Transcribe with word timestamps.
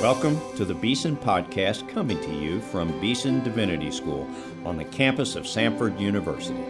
Welcome 0.00 0.40
to 0.54 0.64
the 0.64 0.76
Beeson 0.76 1.16
Podcast 1.16 1.88
coming 1.88 2.20
to 2.20 2.32
you 2.32 2.60
from 2.60 3.00
Beeson 3.00 3.42
Divinity 3.42 3.90
School 3.90 4.30
on 4.64 4.76
the 4.76 4.84
campus 4.84 5.34
of 5.34 5.42
Samford 5.42 5.98
University. 5.98 6.62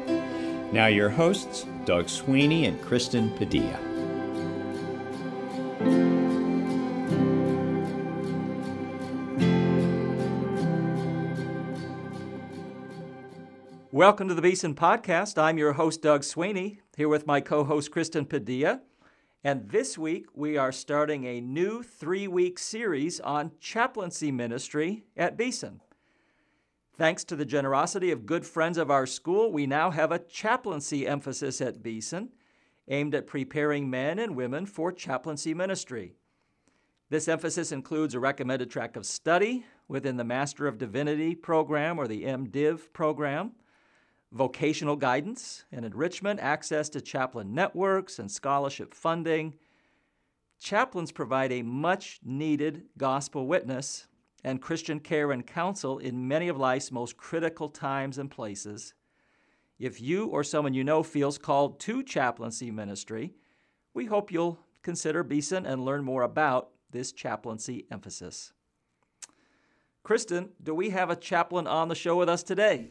Now, 0.72 0.86
your 0.86 1.10
hosts, 1.10 1.66
Doug 1.84 2.08
Sweeney 2.08 2.64
and 2.64 2.80
Kristen 2.80 3.30
Padilla. 3.36 3.78
Welcome 13.92 14.28
to 14.28 14.34
the 14.34 14.40
Beeson 14.40 14.74
Podcast. 14.74 15.36
I'm 15.36 15.58
your 15.58 15.74
host, 15.74 16.00
Doug 16.00 16.24
Sweeney, 16.24 16.80
here 16.96 17.10
with 17.10 17.26
my 17.26 17.42
co 17.42 17.62
host, 17.62 17.90
Kristen 17.90 18.24
Padilla. 18.24 18.80
And 19.44 19.70
this 19.70 19.96
week, 19.96 20.26
we 20.34 20.56
are 20.56 20.72
starting 20.72 21.24
a 21.24 21.40
new 21.40 21.82
three 21.82 22.26
week 22.26 22.58
series 22.58 23.20
on 23.20 23.52
chaplaincy 23.60 24.32
ministry 24.32 25.04
at 25.16 25.36
Beeson. 25.36 25.80
Thanks 26.96 27.22
to 27.24 27.36
the 27.36 27.44
generosity 27.44 28.10
of 28.10 28.26
good 28.26 28.44
friends 28.44 28.76
of 28.76 28.90
our 28.90 29.06
school, 29.06 29.52
we 29.52 29.66
now 29.66 29.92
have 29.92 30.10
a 30.10 30.18
chaplaincy 30.18 31.06
emphasis 31.06 31.60
at 31.60 31.84
Beeson 31.84 32.30
aimed 32.88 33.14
at 33.14 33.28
preparing 33.28 33.88
men 33.88 34.18
and 34.18 34.34
women 34.34 34.66
for 34.66 34.90
chaplaincy 34.90 35.54
ministry. 35.54 36.16
This 37.08 37.28
emphasis 37.28 37.70
includes 37.70 38.14
a 38.14 38.20
recommended 38.20 38.70
track 38.70 38.96
of 38.96 39.06
study 39.06 39.64
within 39.86 40.16
the 40.16 40.24
Master 40.24 40.66
of 40.66 40.78
Divinity 40.78 41.36
program 41.36 41.98
or 41.98 42.08
the 42.08 42.24
MDiv 42.24 42.92
program 42.92 43.52
vocational 44.32 44.96
guidance 44.96 45.64
and 45.72 45.84
enrichment, 45.84 46.40
access 46.40 46.88
to 46.90 47.00
chaplain 47.00 47.54
networks 47.54 48.18
and 48.18 48.30
scholarship 48.30 48.94
funding. 48.94 49.54
Chaplains 50.60 51.12
provide 51.12 51.52
a 51.52 51.62
much 51.62 52.20
needed 52.24 52.84
gospel 52.96 53.46
witness 53.46 54.06
and 54.44 54.62
Christian 54.62 55.00
care 55.00 55.32
and 55.32 55.46
counsel 55.46 55.98
in 55.98 56.28
many 56.28 56.48
of 56.48 56.56
life's 56.56 56.92
most 56.92 57.16
critical 57.16 57.68
times 57.68 58.18
and 58.18 58.30
places. 58.30 58.94
If 59.78 60.00
you 60.00 60.26
or 60.26 60.42
someone 60.44 60.74
you 60.74 60.84
know 60.84 61.02
feels 61.02 61.38
called 61.38 61.80
to 61.80 62.02
chaplaincy 62.02 62.70
ministry, 62.70 63.34
we 63.94 64.06
hope 64.06 64.32
you'll 64.32 64.58
consider 64.82 65.22
Beeson 65.22 65.66
and 65.66 65.84
learn 65.84 66.04
more 66.04 66.22
about 66.22 66.70
this 66.90 67.12
chaplaincy 67.12 67.86
emphasis. 67.90 68.52
Kristen, 70.02 70.50
do 70.62 70.74
we 70.74 70.90
have 70.90 71.10
a 71.10 71.16
chaplain 71.16 71.66
on 71.66 71.88
the 71.88 71.94
show 71.94 72.16
with 72.16 72.28
us 72.28 72.42
today? 72.42 72.90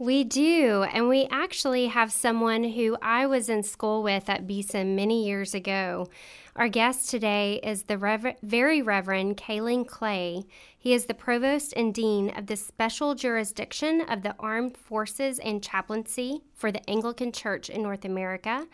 We 0.00 0.24
do, 0.24 0.86
and 0.94 1.10
we 1.10 1.28
actually 1.30 1.88
have 1.88 2.10
someone 2.10 2.64
who 2.64 2.96
I 3.02 3.26
was 3.26 3.50
in 3.50 3.62
school 3.62 4.02
with 4.02 4.30
at 4.30 4.46
Beeson 4.46 4.96
many 4.96 5.26
years 5.26 5.52
ago. 5.52 6.08
Our 6.56 6.68
guest 6.68 7.10
today 7.10 7.60
is 7.62 7.82
the 7.82 7.98
Rever- 7.98 8.36
very 8.42 8.80
Reverend 8.80 9.36
Kaelan 9.36 9.86
Clay. 9.86 10.44
He 10.78 10.94
is 10.94 11.04
the 11.04 11.12
Provost 11.12 11.74
and 11.76 11.92
Dean 11.92 12.30
of 12.30 12.46
the 12.46 12.56
Special 12.56 13.14
Jurisdiction 13.14 14.00
of 14.00 14.22
the 14.22 14.34
Armed 14.38 14.74
Forces 14.74 15.38
and 15.38 15.62
Chaplaincy 15.62 16.40
for 16.54 16.72
the 16.72 16.88
Anglican 16.88 17.30
Church 17.30 17.68
in 17.68 17.82
North 17.82 18.06
America 18.06 18.68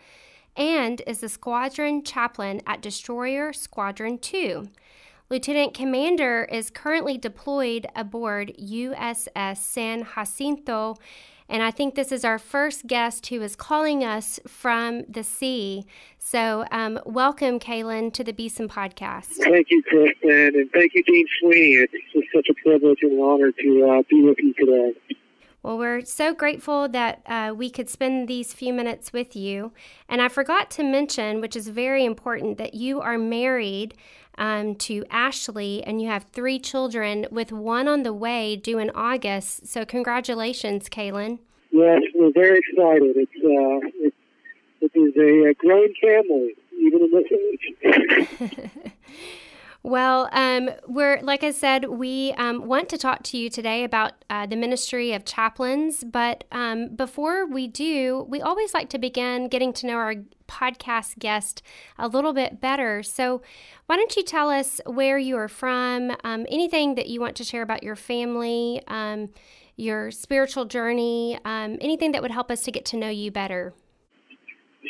and 0.55 1.01
is 1.05 1.19
the 1.19 1.27
Squadron 1.27 2.03
Chaplain 2.05 2.61
at 2.65 2.81
Destroyer 2.81 3.51
Squadron 3.51 4.17
2. 4.17 4.69
Lieutenant 5.29 5.73
Commander 5.73 6.47
is 6.49 6.69
currently 6.69 7.17
deployed 7.17 7.85
aboard 7.93 8.53
USS 8.57 9.57
San 9.57 10.07
Jacinto, 10.15 10.95
and 11.49 11.61
I 11.61 11.69
think 11.69 11.95
this 11.95 12.13
is 12.13 12.23
our 12.23 12.39
first 12.39 12.87
guest 12.87 13.27
who 13.27 13.41
is 13.41 13.53
calling 13.53 14.05
us 14.05 14.39
from 14.47 15.03
the 15.09 15.25
sea. 15.25 15.85
So, 16.17 16.63
um, 16.71 16.97
welcome, 17.05 17.59
Kaelan, 17.59 18.13
to 18.13 18.23
the 18.23 18.31
Beeson 18.31 18.69
podcast. 18.69 19.33
Thank 19.43 19.67
you, 19.69 19.83
Kristen, 19.83 20.61
and 20.61 20.71
thank 20.71 20.93
you, 20.95 21.03
Dean 21.03 21.25
Sweeney. 21.41 21.73
It's 21.73 21.91
just 22.13 22.27
such 22.33 22.47
a 22.49 22.53
privilege 22.63 22.99
and 23.01 23.11
an 23.11 23.19
honor 23.19 23.51
to 23.51 23.99
uh, 23.99 24.03
be 24.09 24.21
with 24.21 24.37
you 24.39 24.53
today. 24.53 24.93
Well, 25.63 25.77
we're 25.77 26.05
so 26.05 26.33
grateful 26.33 26.87
that 26.87 27.21
uh, 27.25 27.53
we 27.53 27.69
could 27.69 27.89
spend 27.89 28.29
these 28.29 28.53
few 28.53 28.71
minutes 28.71 29.11
with 29.11 29.35
you. 29.35 29.73
And 30.07 30.21
I 30.21 30.29
forgot 30.29 30.71
to 30.71 30.83
mention, 30.83 31.41
which 31.41 31.57
is 31.57 31.67
very 31.67 32.05
important, 32.05 32.57
that 32.57 32.73
you 32.73 33.01
are 33.01 33.17
married 33.17 33.93
um, 34.37 34.75
to 34.75 35.03
Ashley 35.09 35.83
and 35.83 36.01
you 36.01 36.07
have 36.07 36.25
three 36.31 36.59
children, 36.59 37.25
with 37.31 37.51
one 37.51 37.87
on 37.87 38.03
the 38.03 38.13
way 38.13 38.55
due 38.55 38.77
in 38.77 38.89
August. 38.91 39.67
So, 39.67 39.85
congratulations, 39.85 40.89
Kaelan. 40.89 41.39
Yes, 41.71 42.01
we're 42.15 42.31
very 42.33 42.59
excited. 42.59 43.15
It's, 43.17 43.31
uh, 43.43 43.89
it's 44.05 44.15
it 44.81 44.91
is 44.95 45.15
a, 45.17 45.49
a 45.49 45.53
growing 45.55 45.93
family, 46.01 46.53
even 46.79 47.01
in 47.01 47.11
this 47.11 47.25
age. 47.83 48.91
Well, 49.87 50.27
um, 50.33 50.69
we're 50.85 51.21
like 51.21 51.45
I 51.45 51.51
said, 51.51 51.85
we 51.85 52.33
um, 52.33 52.67
want 52.67 52.89
to 52.89 52.97
talk 52.97 53.23
to 53.23 53.37
you 53.37 53.49
today 53.49 53.85
about 53.85 54.25
uh, 54.29 54.45
the 54.45 54.57
ministry 54.57 55.13
of 55.13 55.23
chaplains. 55.23 56.03
But 56.03 56.43
um, 56.51 56.89
before 56.93 57.45
we 57.45 57.67
do, 57.67 58.25
we 58.27 58.41
always 58.41 58.73
like 58.73 58.89
to 58.89 58.97
begin 58.97 59.47
getting 59.47 59.71
to 59.71 59.87
know 59.87 59.95
our 59.95 60.15
podcast 60.45 61.19
guest 61.19 61.61
a 61.97 62.09
little 62.09 62.33
bit 62.33 62.59
better. 62.59 63.01
So, 63.01 63.41
why 63.85 63.95
don't 63.95 64.13
you 64.17 64.23
tell 64.23 64.49
us 64.49 64.81
where 64.85 65.17
you 65.17 65.37
are 65.37 65.47
from? 65.47 66.11
Um, 66.21 66.45
anything 66.49 66.95
that 66.95 67.07
you 67.07 67.21
want 67.21 67.37
to 67.37 67.45
share 67.45 67.61
about 67.61 67.81
your 67.81 67.95
family, 67.95 68.81
um, 68.89 69.29
your 69.77 70.11
spiritual 70.11 70.65
journey, 70.65 71.39
um, 71.45 71.77
anything 71.79 72.11
that 72.11 72.21
would 72.21 72.31
help 72.31 72.51
us 72.51 72.61
to 72.63 72.73
get 72.73 72.83
to 72.87 72.97
know 72.97 73.09
you 73.09 73.31
better. 73.31 73.73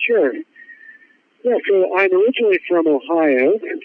Sure. 0.08 0.34
Yeah, 1.44 1.54
so 1.70 1.96
I'm 1.96 2.10
originally 2.12 2.60
from 2.68 2.88
Ohio, 2.88 3.54
and 3.62 3.82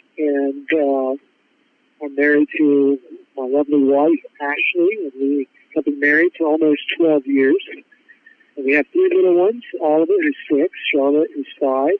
I'm 2.12 2.17
married 2.17 2.49
to 2.59 2.99
my 3.37 3.47
lovely 3.47 3.83
wife, 3.84 4.19
Ashley, 4.41 4.99
and 5.03 5.12
we 5.19 5.49
have 5.75 5.84
been 5.84 5.99
married 6.00 6.33
for 6.37 6.47
almost 6.47 6.81
12 6.99 7.27
years. 7.27 7.56
And 8.56 8.67
we 8.67 8.73
have 8.75 8.87
three 8.93 9.11
little 9.15 9.43
ones, 9.43 9.62
Oliver, 9.83 10.12
who's 10.21 10.37
six, 10.50 10.75
Charlotte, 10.93 11.31
who's 11.34 11.49
five, 11.59 11.97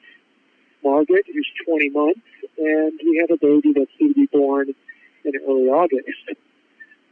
Margaret, 0.83 1.25
who's 1.25 1.47
20 1.65 1.89
months, 1.89 2.19
and 2.57 2.99
we 3.03 3.17
have 3.21 3.31
a 3.31 3.37
baby 3.37 3.73
that's 3.75 3.89
due 3.97 4.09
to 4.09 4.13
be 4.13 4.27
born 4.31 4.73
in 5.25 5.33
early 5.47 5.69
August. 5.69 6.37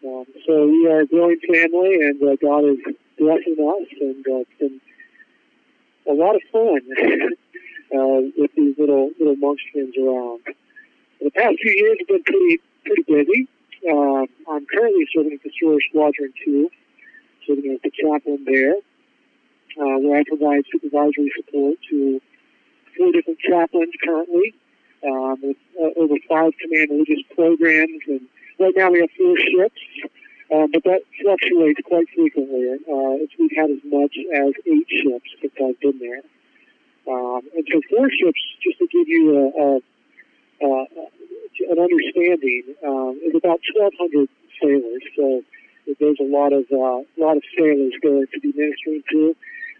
Um, 0.05 0.25
so 0.45 0.67
we 0.67 0.87
are 0.87 1.01
a 1.01 1.07
growing 1.07 1.39
family, 1.39 2.01
and 2.01 2.21
uh, 2.21 2.35
God 2.41 2.65
is 2.65 2.77
blessing 3.17 3.57
us, 3.57 3.87
and 3.99 4.25
uh, 4.27 4.39
it's 4.41 4.59
been 4.59 4.81
a 6.07 6.13
lot 6.13 6.35
of 6.35 6.41
fun. 6.51 6.81
uh, 7.93 8.21
with 8.37 8.51
these 8.55 8.75
little 8.77 9.11
little 9.19 9.35
munchkins 9.35 9.95
around. 9.97 10.41
The 11.19 11.29
past 11.31 11.57
few 11.61 11.73
years 11.75 11.97
have 11.99 12.07
been 12.07 12.23
pretty 12.23 12.59
pretty 12.85 13.03
busy. 13.03 13.47
Uh, 13.87 14.25
I'm 14.51 14.65
currently 14.65 15.05
serving 15.13 15.33
at 15.33 15.43
the 15.43 15.49
Destroyer 15.49 15.79
Squadron 15.89 16.33
2, 16.45 16.69
serving 17.47 17.71
as 17.71 17.79
the 17.83 17.91
chaplain 17.91 18.45
there, 18.45 18.75
uh, 18.75 19.97
where 19.99 20.19
I 20.19 20.23
provide 20.27 20.63
supervisory 20.71 21.31
support 21.35 21.77
to 21.89 22.21
four 22.97 23.11
different 23.11 23.39
chaplains 23.39 23.93
currently, 24.03 24.53
um, 25.03 25.37
with 25.41 25.57
uh, 25.81 25.99
over 25.99 26.15
five 26.29 26.53
command 26.61 26.91
religious 26.91 27.23
programs, 27.33 28.01
and 28.07 28.21
right 28.59 28.73
now 28.75 28.91
we 28.91 29.01
have 29.01 29.09
four 29.17 29.35
ships. 29.37 29.81
Um, 30.53 30.69
but 30.73 30.83
that 30.83 31.01
fluctuates 31.23 31.79
quite 31.85 32.07
frequently. 32.13 32.75
Uh, 32.83 33.23
we've 33.39 33.55
had 33.55 33.71
as 33.71 33.79
much 33.85 34.13
as 34.35 34.51
eight 34.67 34.87
ships 34.89 35.29
since 35.39 35.53
I've 35.63 35.79
been 35.79 35.97
there. 35.97 36.21
Um, 37.07 37.41
and 37.55 37.65
so 37.71 37.81
four 37.89 38.09
ships, 38.11 38.41
just 38.61 38.77
to 38.79 38.87
give 38.91 39.07
you 39.07 39.31
a, 39.31 40.65
a, 40.65 40.67
a 40.67 40.85
an 41.59 41.79
understanding, 41.79 42.63
um, 42.85 43.19
is 43.23 43.35
about 43.35 43.59
1,200 43.75 44.29
sailors. 44.61 45.03
So 45.15 45.43
there's 45.99 46.19
a 46.19 46.29
lot 46.29 46.53
of 46.53 46.65
uh, 46.71 47.03
lot 47.17 47.37
of 47.37 47.43
sailors 47.57 47.93
going 48.01 48.27
to 48.31 48.39
be 48.39 48.53
ministering 48.55 49.03
to 49.11 49.35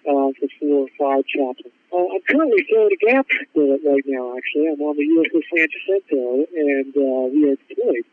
uh, 0.08 0.30
for 0.40 0.48
four 0.59 0.88
or 0.88 0.92
five 0.98 1.24
chaplains. 1.28 1.76
Uh, 1.94 1.98
I'm 1.98 2.22
currently 2.28 2.66
filling 2.70 2.91
a 2.91 3.06
gap 3.06 3.28
right 3.56 4.06
now. 4.08 4.38
Actually, 4.38 4.68
I'm 4.73 4.82
on 4.82 4.97
the 4.97 5.06
USS 5.06 5.44
San 5.53 5.68
Jacinto, 5.70 6.46
and 6.56 6.91
uh, 6.96 7.23
we 7.34 7.52
are 7.52 7.58
deployed. 7.68 8.06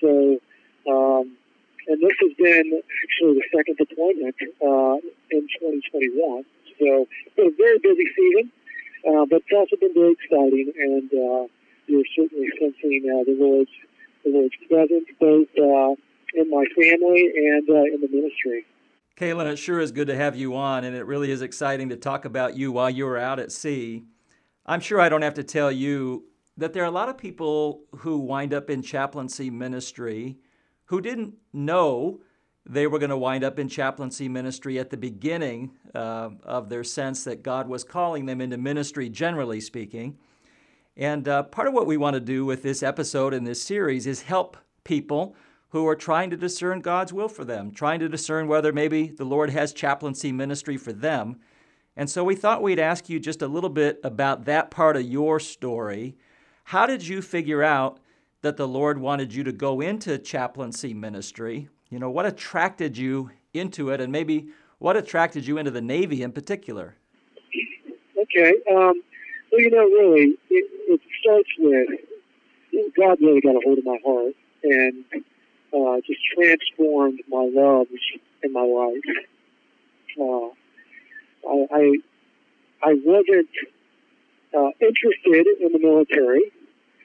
So. 0.00 0.40
Um, 0.88 1.36
and 1.88 2.00
this 2.00 2.14
has 2.20 2.32
been 2.38 2.82
actually 3.02 3.34
the 3.40 3.46
second 3.50 3.76
deployment 3.76 4.36
uh, 4.62 4.96
in 5.34 5.42
2021. 5.58 6.44
So 6.78 7.06
it's 7.26 7.34
been 7.36 7.50
a 7.50 7.56
very 7.56 7.78
busy 7.78 8.06
season, 8.16 8.52
uh, 9.08 9.24
but 9.26 9.42
it's 9.42 9.52
also 9.52 9.76
been 9.76 9.92
very 9.94 10.14
exciting, 10.14 10.72
and 10.76 11.08
uh, 11.12 11.44
we're 11.90 12.04
certainly 12.16 12.48
sensing 12.58 13.02
uh, 13.06 13.24
the 13.24 13.36
Lord's 13.38 13.70
the 14.24 14.30
Lord's 14.30 14.54
presence 14.68 15.06
both 15.18 15.48
uh, 15.58 15.94
in 16.34 16.50
my 16.50 16.64
family 16.76 17.32
and 17.36 17.68
uh, 17.68 17.94
in 17.94 18.00
the 18.00 18.08
ministry. 18.08 18.66
Kaelan, 19.16 19.52
it 19.52 19.56
sure 19.56 19.80
is 19.80 19.92
good 19.92 20.08
to 20.08 20.16
have 20.16 20.36
you 20.36 20.56
on, 20.56 20.84
and 20.84 20.96
it 20.96 21.04
really 21.04 21.30
is 21.30 21.42
exciting 21.42 21.88
to 21.90 21.96
talk 21.96 22.24
about 22.24 22.56
you 22.56 22.72
while 22.72 22.90
you 22.90 23.04
were 23.04 23.18
out 23.18 23.38
at 23.38 23.52
sea. 23.52 24.04
I'm 24.66 24.80
sure 24.80 25.00
I 25.00 25.08
don't 25.08 25.22
have 25.22 25.34
to 25.34 25.44
tell 25.44 25.70
you 25.72 26.24
that 26.56 26.72
there 26.72 26.82
are 26.82 26.86
a 26.86 26.90
lot 26.90 27.08
of 27.08 27.18
people 27.18 27.82
who 27.98 28.18
wind 28.18 28.54
up 28.54 28.70
in 28.70 28.82
chaplaincy 28.82 29.50
ministry 29.50 30.38
who 30.86 31.00
didn't 31.00 31.34
know 31.52 32.20
they 32.66 32.86
were 32.86 32.98
going 32.98 33.10
to 33.10 33.16
wind 33.16 33.42
up 33.42 33.58
in 33.58 33.68
chaplaincy 33.68 34.28
ministry 34.28 34.78
at 34.78 34.90
the 34.90 34.96
beginning 34.96 35.70
uh, 35.94 36.30
of 36.42 36.68
their 36.68 36.84
sense 36.84 37.24
that 37.24 37.42
God 37.42 37.68
was 37.68 37.84
calling 37.84 38.26
them 38.26 38.40
into 38.40 38.58
ministry, 38.58 39.08
generally 39.08 39.60
speaking. 39.60 40.18
And 41.00 41.26
uh, 41.26 41.44
part 41.44 41.66
of 41.66 41.72
what 41.72 41.86
we 41.86 41.96
want 41.96 42.12
to 42.12 42.20
do 42.20 42.44
with 42.44 42.62
this 42.62 42.82
episode 42.82 43.32
and 43.32 43.46
this 43.46 43.62
series 43.62 44.06
is 44.06 44.20
help 44.20 44.58
people 44.84 45.34
who 45.70 45.88
are 45.88 45.96
trying 45.96 46.28
to 46.28 46.36
discern 46.36 46.80
God's 46.80 47.10
will 47.10 47.28
for 47.28 47.42
them, 47.42 47.70
trying 47.70 48.00
to 48.00 48.08
discern 48.08 48.46
whether 48.48 48.70
maybe 48.70 49.08
the 49.08 49.24
Lord 49.24 49.48
has 49.48 49.72
chaplaincy 49.72 50.30
ministry 50.30 50.76
for 50.76 50.92
them. 50.92 51.40
And 51.96 52.10
so 52.10 52.22
we 52.22 52.36
thought 52.36 52.62
we'd 52.62 52.78
ask 52.78 53.08
you 53.08 53.18
just 53.18 53.40
a 53.40 53.48
little 53.48 53.70
bit 53.70 53.98
about 54.04 54.44
that 54.44 54.70
part 54.70 54.94
of 54.94 55.04
your 55.04 55.40
story. 55.40 56.16
How 56.64 56.84
did 56.84 57.08
you 57.08 57.22
figure 57.22 57.62
out 57.62 57.98
that 58.42 58.58
the 58.58 58.68
Lord 58.68 58.98
wanted 58.98 59.32
you 59.32 59.42
to 59.44 59.52
go 59.52 59.80
into 59.80 60.18
chaplaincy 60.18 60.92
ministry? 60.92 61.70
You 61.88 61.98
know, 61.98 62.10
what 62.10 62.26
attracted 62.26 62.98
you 62.98 63.30
into 63.54 63.88
it, 63.88 64.02
and 64.02 64.12
maybe 64.12 64.50
what 64.78 64.98
attracted 64.98 65.46
you 65.46 65.56
into 65.56 65.70
the 65.70 65.80
Navy 65.80 66.22
in 66.22 66.32
particular? 66.32 66.96
Okay. 68.18 68.54
Um, 68.70 69.02
well, 69.50 69.60
you 69.60 69.70
know, 69.70 69.84
really, 69.84 70.38
it, 70.50 70.70
it 70.88 71.00
starts 71.20 71.48
with 71.58 71.88
God 72.96 73.18
really 73.20 73.40
got 73.40 73.56
a 73.56 73.60
hold 73.64 73.78
of 73.78 73.84
my 73.84 73.98
heart 74.04 74.34
and 74.62 75.04
uh, 75.74 76.00
just 76.06 76.20
transformed 76.34 77.20
my 77.28 77.48
loves 77.52 77.90
in 78.42 78.52
my 78.52 78.62
life. 78.62 79.02
Uh, 80.20 80.48
I, 81.48 81.66
I, 81.72 81.92
I 82.82 82.94
wasn't 83.04 83.48
uh, 84.56 84.70
interested 84.80 85.46
in 85.60 85.72
the 85.72 85.78
military 85.80 86.52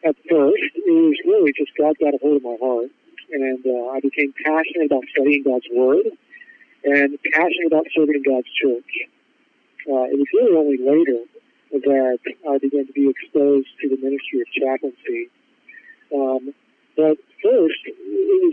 at 0.04 0.16
first. 0.30 0.64
It 0.76 0.86
was 0.88 1.18
really 1.26 1.54
just 1.54 1.72
God 1.78 1.96
got 2.00 2.14
a 2.14 2.20
hold 2.22 2.38
of 2.38 2.44
my 2.44 2.58
heart, 2.60 2.90
and 3.32 3.66
uh, 3.66 3.90
I 3.90 4.00
became 4.02 4.34
passionate 4.44 4.86
about 4.88 5.04
studying 5.12 5.44
God's 5.44 5.66
Word 5.72 6.06
and 6.84 7.18
passionate 7.34 7.68
about 7.68 7.86
serving 7.96 8.24
God's 8.24 8.48
church. 8.62 9.10
Uh, 9.88 10.06
it 10.10 10.18
was 10.18 10.28
really 10.34 10.58
only 10.58 10.78
later 10.78 11.26
that 11.72 12.18
I 12.50 12.58
began 12.58 12.88
to 12.88 12.94
be 12.94 13.10
exposed 13.10 13.68
to 13.82 13.90
the 13.90 13.98
ministry 13.98 14.42
of 14.42 14.48
chaplaincy. 14.54 15.30
Um, 16.14 16.54
but 16.96 17.18
first, 17.44 17.82
it 17.86 17.96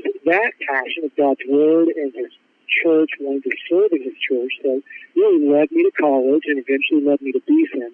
was 0.05 0.15
that 0.27 0.53
passion 0.67 1.05
of 1.05 1.17
God's 1.17 1.41
Word 1.49 1.89
and 1.95 2.13
His 2.15 2.33
church, 2.69 3.11
wanting 3.21 3.43
to 3.43 3.57
serve 3.71 3.93
in 3.93 4.03
His 4.03 4.19
church, 4.19 4.53
that 4.63 4.83
really 5.17 5.49
led 5.49 5.71
me 5.71 5.85
to 5.85 5.93
college 6.01 6.43
and 6.47 6.59
eventually 6.59 7.05
led 7.05 7.21
me 7.23 7.33
to 7.33 7.41
Beeson. 7.47 7.93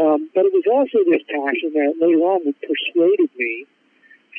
Um, 0.00 0.30
but 0.34 0.46
it 0.46 0.52
was 0.54 0.66
also 0.70 0.98
this 1.10 1.22
passion 1.26 1.74
that 1.74 1.98
later 2.00 2.22
on 2.22 2.54
persuaded 2.62 3.30
me 3.36 3.66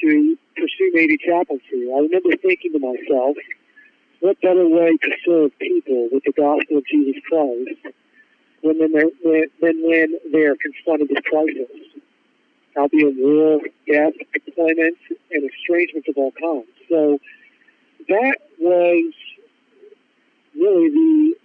to 0.01 0.37
pursue 0.55 0.91
Navy 0.93 1.17
chaplaincy. 1.17 1.91
I 1.91 1.99
remember 1.99 2.35
thinking 2.37 2.71
to 2.73 2.79
myself, 2.79 3.35
what 4.21 4.39
better 4.41 4.67
way 4.67 4.95
to 4.95 5.11
serve 5.25 5.51
people 5.59 6.09
with 6.11 6.23
the 6.23 6.31
gospel 6.31 6.77
of 6.77 6.85
Jesus 6.87 7.21
Christ 7.27 7.95
when 8.61 8.77
they're, 8.79 9.45
than 9.61 9.83
when 9.83 10.15
they're 10.31 10.55
confronted 10.55 11.09
with 11.09 11.23
crisis? 11.25 11.69
Albeit 12.77 13.15
war, 13.17 13.59
death, 13.87 14.13
deployment, 14.33 14.97
and 15.31 15.49
estrangement 15.49 16.05
of 16.07 16.17
all 16.17 16.31
kinds. 16.31 16.67
So 16.87 17.19
that 18.07 18.37
was 18.59 19.13
really 20.55 20.89
the 20.89 21.35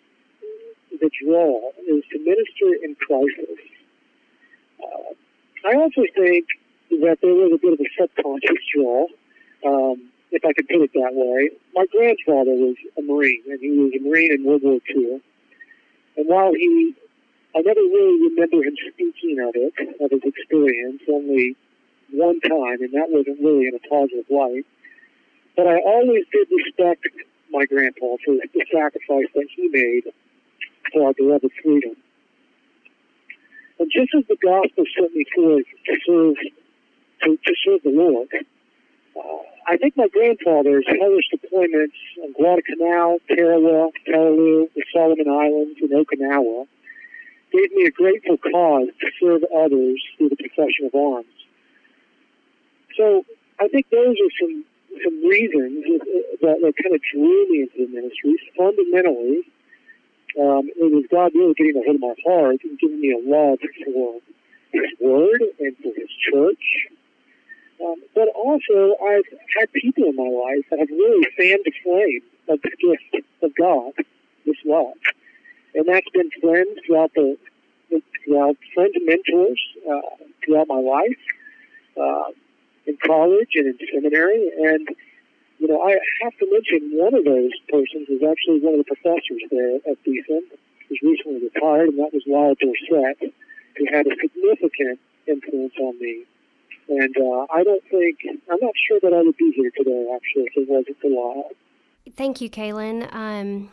the 1.01 1.11
draw 1.23 1.71
is 1.89 2.05
to 2.13 2.19
minister 2.21 2.85
in 2.85 2.95
crisis. 2.95 3.59
Uh, 4.81 5.69
I 5.69 5.75
also 5.75 6.03
think 6.15 6.47
that 6.91 7.19
there 7.21 7.35
was 7.35 7.53
a 7.53 7.59
bit 7.59 7.73
of 7.73 7.81
a 7.81 7.89
subconscious 7.99 8.63
draw. 8.73 9.07
Um, 9.67 10.11
if 10.35 10.45
I 10.45 10.53
could 10.53 10.67
put 10.67 10.83
it 10.83 10.93
that 10.95 11.15
way. 11.15 11.51
My 11.75 11.87
grandfather 11.87 12.51
was 12.51 12.75
a 12.99 13.03
Marine, 13.03 13.43
and 13.47 13.61
he 13.61 13.71
was 13.71 13.93
a 13.95 14.03
Marine 14.03 14.33
in 14.33 14.45
World 14.45 14.63
War 14.65 14.81
II. 14.91 15.23
And 16.17 16.29
while 16.29 16.53
he, 16.53 16.95
I 17.56 17.61
never 17.61 17.81
really 17.81 18.31
remember 18.31 18.67
him 18.67 18.75
speaking 18.93 19.39
of 19.39 19.55
it, 19.55 19.75
of 20.01 20.11
his 20.11 20.23
experience, 20.25 21.03
only 21.09 21.56
one 22.11 22.41
time, 22.41 22.83
and 22.83 22.93
that 22.95 23.11
wasn't 23.11 23.39
really 23.41 23.69
in 23.69 23.75
a 23.75 23.89
positive 23.89 24.27
light. 24.29 24.67
But 25.56 25.69
I 25.69 25.79
always 25.79 26.25
did 26.33 26.49
respect 26.51 27.06
my 27.53 27.65
grandpa 27.67 28.17
for 28.25 28.35
the 28.35 28.67
sacrifice 28.73 29.31
that 29.35 29.47
he 29.55 29.69
made 29.69 30.12
for 30.93 31.06
our 31.06 31.15
beloved 31.15 31.51
freedom. 31.62 31.95
And 33.79 33.91
just 33.91 34.11
as 34.17 34.25
the 34.29 34.37
gospel 34.43 34.85
sent 34.99 35.15
me 35.15 35.25
forth 35.35 35.67
to 35.87 35.97
serve, 36.06 36.37
to, 37.23 37.37
to 37.37 37.55
serve 37.65 37.83
the 37.85 37.91
Lord, 37.91 38.29
uh, 38.35 39.21
I 39.69 39.77
think 39.77 39.97
my 39.97 40.09
grandfather's 40.09 40.87
hellish 40.89 41.31
deployments 41.33 41.95
on 42.21 42.33
Guadalcanal, 42.33 43.19
Tarawa, 43.31 43.91
Peleliu, 44.09 44.69
the 44.75 44.83
Solomon 44.93 45.29
Islands, 45.29 45.79
and 45.81 45.91
Okinawa 45.91 46.67
gave 47.55 47.71
me 47.73 47.87
a 47.87 47.91
grateful 47.91 48.37
cause 48.39 48.89
to 49.01 49.06
serve 49.23 49.43
others 49.55 50.03
through 50.19 50.31
the 50.31 50.37
profession 50.37 50.87
of 50.87 50.95
arms. 50.95 51.31
So 52.97 53.25
I 53.61 53.69
think 53.69 53.87
those 53.91 54.17
are 54.19 54.33
some 54.41 54.65
some 55.03 55.27
reasons 55.27 55.85
that, 56.41 56.59
that 56.62 56.75
kind 56.83 56.95
of 56.95 57.01
drew 57.12 57.51
me 57.51 57.62
into 57.62 57.87
the 57.87 57.91
ministry. 57.91 58.39
Fundamentally, 58.56 59.43
um, 60.39 60.71
it 60.71 60.91
was 60.93 61.05
God 61.11 61.33
really 61.35 61.55
getting 61.55 61.77
a 61.77 61.85
hold 61.85 61.97
of 61.97 62.01
my 62.03 62.15
heart 62.27 62.59
and 62.62 62.79
giving 62.79 63.01
me 63.01 63.11
a 63.11 63.19
love 63.19 63.59
for 63.59 64.21
His 64.73 64.91
Word 65.01 65.43
and 65.59 65.77
for 65.79 65.93
His 65.95 66.11
church 66.31 66.91
um, 67.85 67.97
but 68.15 68.29
also, 68.35 68.97
I've 69.05 69.25
had 69.59 69.73
people 69.73 70.05
in 70.05 70.17
my 70.17 70.29
life 70.29 70.65
that 70.71 70.79
have 70.79 70.91
really 70.91 71.27
fanned 71.37 71.61
the 71.65 71.73
flame 71.83 72.23
of 72.49 72.62
the 72.62 72.71
gift 72.79 73.27
of 73.43 73.55
God, 73.56 73.93
this 74.47 74.56
love. 74.65 74.95
And 75.75 75.87
that's 75.88 76.09
been 76.11 76.31
friends 76.41 76.79
throughout 76.87 77.12
the, 77.15 77.37
throughout 78.25 78.56
friends 78.75 78.93
and 78.94 79.06
mentors 79.06 79.61
uh, 79.91 80.25
throughout 80.44 80.69
my 80.69 80.81
life, 80.81 81.23
uh, 82.00 82.31
in 82.87 82.97
college 83.05 83.50
and 83.55 83.67
in 83.67 83.79
seminary. 83.93 84.50
And, 84.62 84.88
you 85.59 85.69
know, 85.69 85.81
I 85.82 85.99
have 86.23 86.37
to 86.38 86.47
mention 86.50 86.91
one 86.99 87.15
of 87.15 87.25
those 87.25 87.53
persons 87.69 88.09
is 88.09 88.23
actually 88.23 88.61
one 88.61 88.79
of 88.79 88.85
the 88.85 88.91
professors 88.94 89.43
there 89.50 89.76
at 89.91 90.03
Beeson, 90.05 90.43
who's 90.88 91.00
recently 91.03 91.49
retired, 91.49 91.88
and 91.88 91.99
that 91.99 92.12
was 92.12 92.23
Lyle 92.27 92.55
Dorsett, 92.55 93.35
who 93.77 93.85
had 93.91 94.06
a 94.06 94.15
significant 94.20 95.00
influence 95.27 95.75
on 95.81 95.99
me 95.99 96.25
and 96.88 97.17
uh, 97.17 97.47
I 97.53 97.62
don't 97.62 97.82
think, 97.91 98.19
I'm 98.50 98.59
not 98.61 98.75
sure 98.88 99.00
that 99.03 99.12
I 99.12 99.23
would 99.23 99.37
be 99.37 99.53
here 99.56 99.70
today, 99.77 100.06
actually, 100.15 100.44
if 100.44 100.53
it 100.56 100.69
wasn't 100.69 101.00
for 101.00 101.09
Lyle. 101.09 101.50
Thank 102.15 102.41
you, 102.41 102.50
Kaelan. 102.50 103.12
Um, 103.15 103.70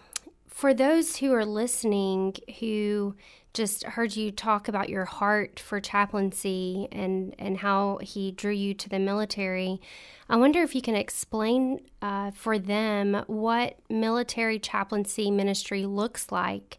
for 0.51 0.73
those 0.73 1.17
who 1.17 1.33
are 1.33 1.45
listening 1.45 2.35
who 2.59 3.15
just 3.53 3.83
heard 3.83 4.15
you 4.15 4.31
talk 4.31 4.67
about 4.67 4.89
your 4.89 5.05
heart 5.05 5.59
for 5.59 5.81
chaplaincy 5.81 6.87
and, 6.91 7.35
and 7.39 7.57
how 7.57 7.97
he 8.01 8.31
drew 8.31 8.51
you 8.51 8.73
to 8.73 8.87
the 8.87 8.99
military, 8.99 9.81
I 10.29 10.37
wonder 10.37 10.61
if 10.61 10.75
you 10.75 10.81
can 10.81 10.95
explain 10.95 11.81
uh, 12.01 12.31
for 12.31 12.59
them 12.59 13.23
what 13.27 13.77
military 13.89 14.59
chaplaincy 14.59 15.31
ministry 15.31 15.85
looks 15.85 16.31
like. 16.31 16.77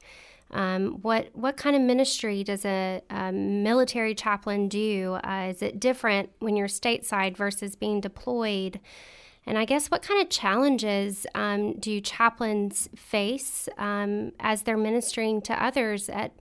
Um, 0.51 0.99
what 1.01 1.31
what 1.33 1.57
kind 1.57 1.75
of 1.75 1.81
ministry 1.81 2.45
does 2.45 2.67
a, 2.67 3.01
a 3.09 3.33
military 3.33 4.15
chaplain 4.15 4.69
do? 4.69 5.19
Uh, 5.25 5.49
is 5.51 5.63
it 5.63 5.81
different 5.81 6.31
when 6.41 6.57
you're 6.57 6.69
stateside 6.69 7.39
versus 7.39 7.75
being 7.75 8.03
deployed? 8.03 8.79
And 9.45 9.59
I 9.59 9.65
guess 9.65 9.89
what 9.89 10.03
kind 10.03 10.23
of 10.23 10.31
challenges 10.31 11.27
um, 11.35 11.75
do 11.75 12.01
chaplains 12.01 12.89
face 12.95 13.69
um, 13.77 14.33
as 14.39 14.63
they're 14.63 14.77
ministering 14.77 15.43
to 15.43 15.63
others 15.63 16.09
at 16.09 16.33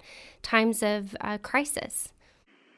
times 0.44 0.84
of 0.84 1.16
uh, 1.20 1.40
crisis? 1.40 2.14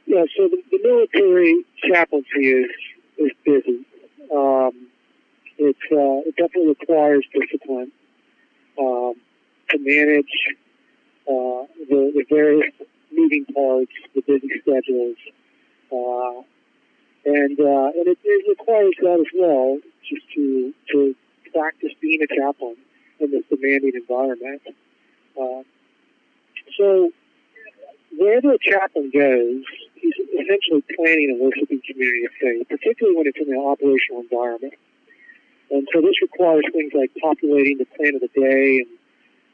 Yeah, 0.06 0.24
so 0.38 0.48
the, 0.48 0.62
the, 0.72 0.80
military 0.84 1.66
chaplaincy 1.90 2.48
is 2.48 2.72
is 3.18 3.32
busy. 3.46 3.86
Um, 4.34 4.88
it 5.58 5.76
uh, 5.92 6.28
it 6.28 6.36
definitely 6.36 6.76
requires 6.80 7.26
discipline 7.34 7.92
um, 8.80 9.14
to 9.70 9.78
manage 9.80 10.26
uh, 11.28 11.68
the, 11.90 12.12
the 12.16 12.26
various 12.30 12.74
moving 13.12 13.46
parts, 13.54 13.92
the 14.16 14.22
busy 14.22 14.50
schedules, 14.62 15.18
uh, 15.92 16.44
and 17.26 17.60
uh, 17.60 17.90
and 17.96 18.08
it, 18.08 18.18
it 18.24 18.46
requires 18.50 18.94
that 19.02 19.20
as 19.20 19.32
well, 19.38 19.80
just 20.08 20.26
to 20.36 20.74
to 20.92 21.16
practice 21.54 21.92
being 22.02 22.22
a 22.22 22.28
chaplain 22.28 22.76
in 23.20 23.32
this 23.32 23.44
demanding 23.50 23.94
environment. 23.96 24.62
Uh, 25.40 25.64
so 26.78 27.12
wherever 28.18 28.54
a 28.54 28.60
chaplain 28.60 29.12
goes, 29.14 29.64
he's 29.96 30.14
essentially 30.34 30.84
planning 30.96 31.38
a 31.40 31.44
worshiping 31.44 31.82
community 31.86 32.26
of 32.26 32.32
faith, 32.40 32.68
particularly 32.68 33.18
when 33.18 33.28
it's 33.28 33.38
in 33.40 33.54
an 33.54 33.60
operational 33.60 34.22
environment. 34.22 34.74
And 35.72 35.88
so 35.94 36.02
this 36.02 36.22
requires 36.22 36.66
things 36.72 36.94
like 36.94 37.12
populating 37.22 37.78
the 37.78 37.86
plan 37.98 38.16
of 38.16 38.22
the 38.22 38.30
day 38.36 38.86
and 38.86 38.90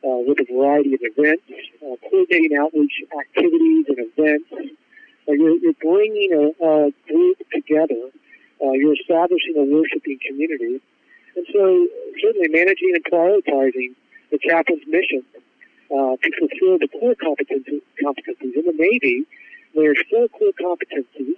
uh, 0.04 0.24
with 0.28 0.40
a 0.40 0.48
variety 0.52 0.94
of 0.94 1.02
events, 1.04 1.44
uh, 1.84 1.96
coordinating 2.10 2.58
outreach 2.58 3.04
activities 3.20 3.86
and 3.88 4.00
events. 4.00 4.79
Uh, 5.30 5.34
you're, 5.34 5.58
you're 5.60 5.80
bringing 5.80 6.34
a, 6.34 6.66
a 6.66 6.92
group 7.08 7.38
together. 7.54 8.10
Uh, 8.62 8.72
you're 8.72 8.96
establishing 8.96 9.56
a 9.58 9.64
worshiping 9.64 10.20
community. 10.26 10.82
And 11.36 11.46
so, 11.54 11.88
certainly 12.22 12.50
managing 12.50 12.92
and 12.96 13.06
prioritizing 13.06 13.94
the 14.32 14.40
chaplain's 14.40 14.84
mission 14.88 15.24
uh, 15.92 16.18
to 16.18 16.30
fulfill 16.40 16.78
the 16.80 16.88
core 16.88 17.16
competencies, 17.16 17.82
in 18.42 18.66
the 18.66 18.74
Navy. 18.78 19.26
there's 19.76 20.02
four 20.10 20.28
core 20.30 20.54
competencies 20.60 21.38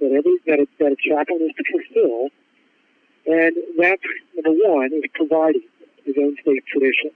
that 0.00 0.12
every 0.12 0.38
that 0.46 0.60
a, 0.60 0.66
that 0.78 0.92
a 0.92 0.96
chaplain 0.96 1.48
is 1.48 1.54
to 1.56 1.64
fulfill, 1.70 2.28
and 3.26 3.56
that's 3.78 4.02
number 4.34 4.58
one 4.68 4.90
is 4.92 5.04
providing 5.14 5.62
his 6.04 6.14
own 6.18 6.36
faith 6.44 6.62
tradition, 6.70 7.10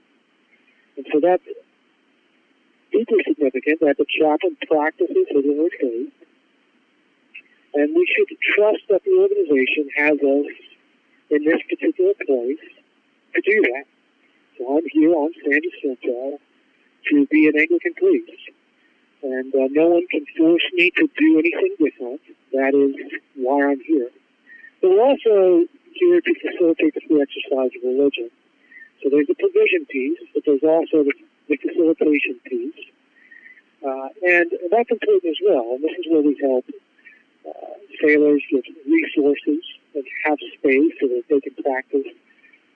and 0.97 1.05
so 1.11 1.19
that's 1.21 1.43
deeply 2.91 3.23
significant 3.27 3.79
that 3.81 3.97
the 3.97 4.05
chaplain 4.19 4.57
practices 4.67 5.25
his 5.29 5.45
own 5.45 5.69
faith, 5.79 6.13
and 7.73 7.95
we 7.95 8.05
should 8.15 8.29
trust 8.55 8.83
that 8.89 9.03
the 9.03 9.15
organization 9.15 9.89
has 9.95 10.17
us 10.19 10.51
in 11.31 11.43
this 11.45 11.61
particular 11.69 12.13
place 12.25 12.65
to 13.35 13.41
do 13.41 13.61
that. 13.73 13.85
So 14.57 14.77
I'm 14.77 14.83
here 14.91 15.13
on 15.15 15.31
San 15.43 15.61
Jacinto 15.63 16.39
to 17.09 17.25
be 17.27 17.47
an 17.47 17.57
Anglican 17.57 17.93
priest 17.93 18.51
and 19.23 19.53
uh, 19.53 19.67
no 19.71 19.87
one 19.87 20.07
can 20.09 20.25
force 20.37 20.65
me 20.73 20.91
to 20.97 21.07
do 21.17 21.39
anything 21.39 21.75
different. 21.79 22.21
That 22.53 22.73
is 22.73 22.95
why 23.35 23.71
I'm 23.71 23.79
here. 23.81 24.09
But 24.81 24.91
we're 24.91 25.01
also 25.01 25.65
here 25.93 26.21
to 26.21 26.33
facilitate 26.41 26.95
the 26.95 27.01
free 27.07 27.21
exercise 27.21 27.71
of 27.77 27.83
religion. 27.83 28.29
So 29.03 29.09
there's 29.09 29.27
the 29.27 29.35
provision 29.35 29.85
piece, 29.89 30.19
but 30.33 30.43
there's 30.45 30.63
also 30.63 31.03
the, 31.05 31.13
the 31.51 31.57
facilitation 31.57 32.39
piece. 32.45 32.85
Uh, 33.85 34.07
and 34.23 34.51
that's 34.71 34.89
important 34.89 35.25
as 35.25 35.39
well. 35.45 35.75
And 35.75 35.83
this 35.83 35.91
is 35.99 36.05
where 36.09 36.21
we 36.21 36.37
help 36.41 36.65
uh, 37.47 37.75
sailors 38.01 38.43
with 38.51 38.65
resources 38.87 39.63
and 39.95 40.05
have 40.25 40.37
space 40.57 40.93
so 40.99 41.07
that 41.07 41.23
they 41.29 41.39
can 41.41 41.63
practice 41.63 42.07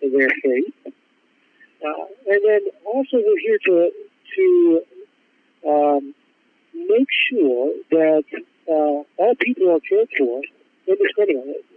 their 0.01 0.29
faith. 0.44 0.74
Uh, 0.86 2.05
and 2.27 2.41
then 2.44 2.62
also 2.86 3.17
we're 3.17 3.39
here 3.39 3.60
to 3.65 3.91
to 4.36 4.82
um, 5.67 6.13
make 6.74 7.08
sure 7.29 7.72
that 7.91 8.24
uh, 8.70 9.03
all 9.17 9.36
people 9.39 9.72
are 9.72 9.79
cared 9.79 10.10
for 10.17 10.41
indiscriminately. 10.88 11.75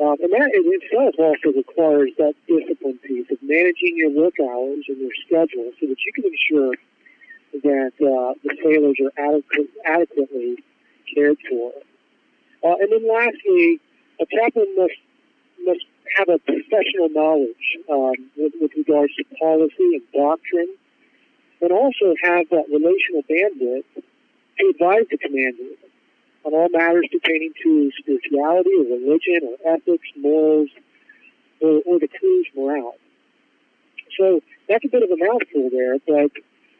Um, 0.00 0.16
and 0.20 0.32
that 0.32 0.50
in 0.54 0.64
itself 0.66 1.14
also 1.18 1.56
requires 1.56 2.10
that 2.18 2.34
discipline 2.48 2.98
piece 3.04 3.26
of 3.30 3.38
managing 3.42 3.96
your 3.96 4.10
work 4.10 4.34
hours 4.40 4.84
and 4.88 4.98
your 4.98 5.12
schedule 5.26 5.70
so 5.78 5.86
that 5.86 5.98
you 6.04 6.12
can 6.12 6.24
ensure 6.24 6.74
that 7.62 7.92
uh, 8.00 8.32
the 8.42 8.56
sailors 8.64 8.96
are 9.04 9.12
adequate, 9.20 9.68
adequately 9.84 10.56
cared 11.14 11.36
for. 11.48 11.72
Uh, 12.64 12.74
and 12.80 12.90
then 12.90 13.06
lastly, 13.06 13.80
a 14.20 14.26
chaplain 14.26 14.66
must 14.76 14.94
must 15.64 15.84
have 16.16 16.28
a 16.28 16.38
professional 16.38 17.08
knowledge 17.10 17.78
um, 17.90 18.14
with, 18.36 18.52
with 18.60 18.72
regards 18.76 19.14
to 19.16 19.24
policy 19.38 20.00
and 20.00 20.02
doctrine 20.12 20.74
and 21.60 21.70
also 21.70 22.14
have 22.22 22.48
that 22.50 22.66
relational 22.68 23.22
bandwidth 23.30 23.84
to 23.94 24.68
advise 24.70 25.06
the 25.10 25.18
commander 25.18 25.78
on 26.44 26.54
all 26.54 26.68
matters 26.70 27.06
pertaining 27.12 27.52
to 27.62 27.90
spirituality 27.98 28.70
or 28.78 28.84
religion 28.84 29.40
or 29.48 29.74
ethics, 29.74 30.08
morals, 30.16 30.68
or, 31.60 31.80
or 31.86 31.98
the 31.98 32.08
crew's 32.08 32.46
morale. 32.56 32.96
So 34.18 34.40
that's 34.68 34.84
a 34.84 34.88
bit 34.88 35.02
of 35.02 35.10
a 35.10 35.16
mouthful 35.16 35.70
there, 35.70 35.98
but 36.06 36.32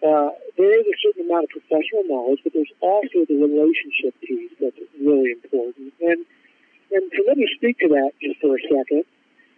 uh, 0.02 0.31
there 0.59 0.75
is 0.81 0.87
a 0.87 0.97
certain 1.02 1.31
amount 1.31 1.45
of 1.45 1.50
professional 1.50 2.04
knowledge, 2.04 2.40
but 2.42 2.52
there's 2.52 2.73
also 2.81 3.25
the 3.28 3.38
relationship 3.38 4.19
piece 4.21 4.50
that's 4.61 4.76
really 5.00 5.33
important. 5.33 5.92
And 6.00 6.26
and 6.92 7.11
so 7.16 7.25
let 7.26 7.38
me 7.38 7.49
speak 7.57 7.78
to 7.78 7.88
that 7.88 8.12
just 8.21 8.38
for 8.40 8.54
a 8.54 8.62
second. 8.69 9.04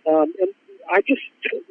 Um, 0.07 0.33
and 0.39 0.55
I 0.89 1.01
just 1.01 1.23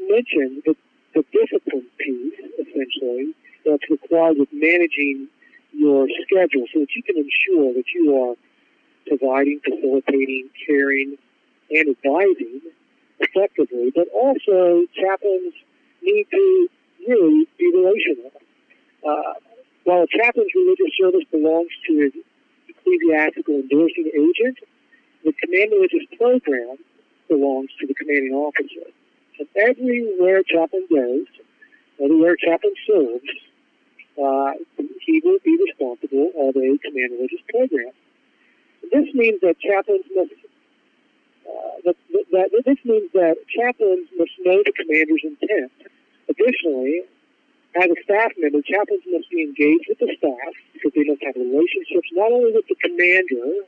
mentioned 0.10 0.63
the, 0.66 0.75
the 1.16 1.24
discipline 1.32 1.88
piece, 1.98 2.34
essentially, 2.60 3.34
that's 3.66 3.88
required 3.90 4.38
with 4.40 4.50
managing 4.52 5.30
your 5.74 6.08
schedule 6.24 6.65
so 6.74 6.80
that 6.82 6.96
you 6.96 7.03
can 7.03 7.18
ensure 7.18 7.74
that 7.74 7.86
you 7.94 8.15
are 8.15 8.36
providing, 9.08 9.60
facilitating, 9.63 10.50
caring, 10.65 11.18
and 11.72 11.89
advising 11.89 12.62
effectively. 13.20 13.92
But 13.96 14.08
also, 14.13 14.86
chaplains 14.96 15.53
need 16.01 16.27
to 16.32 16.68
really 17.08 17.48
be 17.58 17.72
relational. 17.74 18.32
Uh, 19.06 19.34
while 19.84 20.03
a 20.03 20.08
chaplain's 20.08 20.51
religious 20.56 20.94
service 21.00 21.27
belongs 21.32 21.72
to 21.88 21.94
an 22.08 22.24
ecclesiastical 22.70 23.56
endorsing 23.56 24.12
agent, 24.15 24.58
the 25.24 25.34
command 25.34 25.72
religious 25.72 26.08
program 26.18 26.77
belongs 27.27 27.70
to 27.80 27.88
the 27.88 27.94
commanding 27.94 28.34
officer. 28.34 28.88
And 29.39 29.48
everywhere 29.58 30.44
chaplain 30.44 30.88
goes, 30.89 31.27
everywhere 32.00 32.36
chaplain 32.36 32.74
serves, 32.88 33.27
uh, 34.22 34.53
he 35.01 35.22
will 35.24 35.39
be 35.43 35.58
responsible 35.67 36.32
of 36.38 36.55
a 36.55 36.77
command 36.79 37.12
religious 37.17 37.41
program. 37.50 37.91
This 38.91 39.13
means 39.13 39.41
that 39.41 39.60
chaplains 39.60 40.05
must 40.15 40.32
uh, 41.43 41.75
that, 41.86 41.96
that, 42.12 42.25
that, 42.32 42.63
this 42.65 42.79
means 42.86 43.12
that 43.13 43.36
chaplains 43.51 44.08
must 44.17 44.32
know 44.46 44.62
the 44.63 44.72
commander's 44.72 45.24
intent. 45.24 45.72
Additionally, 46.29 47.03
as 47.75 47.89
a 47.89 47.98
staff 48.03 48.32
member, 48.38 48.62
chaplains 48.62 49.03
must 49.08 49.29
be 49.29 49.43
engaged 49.43 49.89
with 49.89 50.00
the 50.00 50.13
staff 50.17 50.53
because 50.74 50.93
they 50.96 51.03
must 51.03 51.24
have 51.24 51.36
relationships 51.36 52.08
not 52.13 52.32
only 52.32 52.53
with 52.53 52.67
the 52.70 52.77
commander 52.79 53.65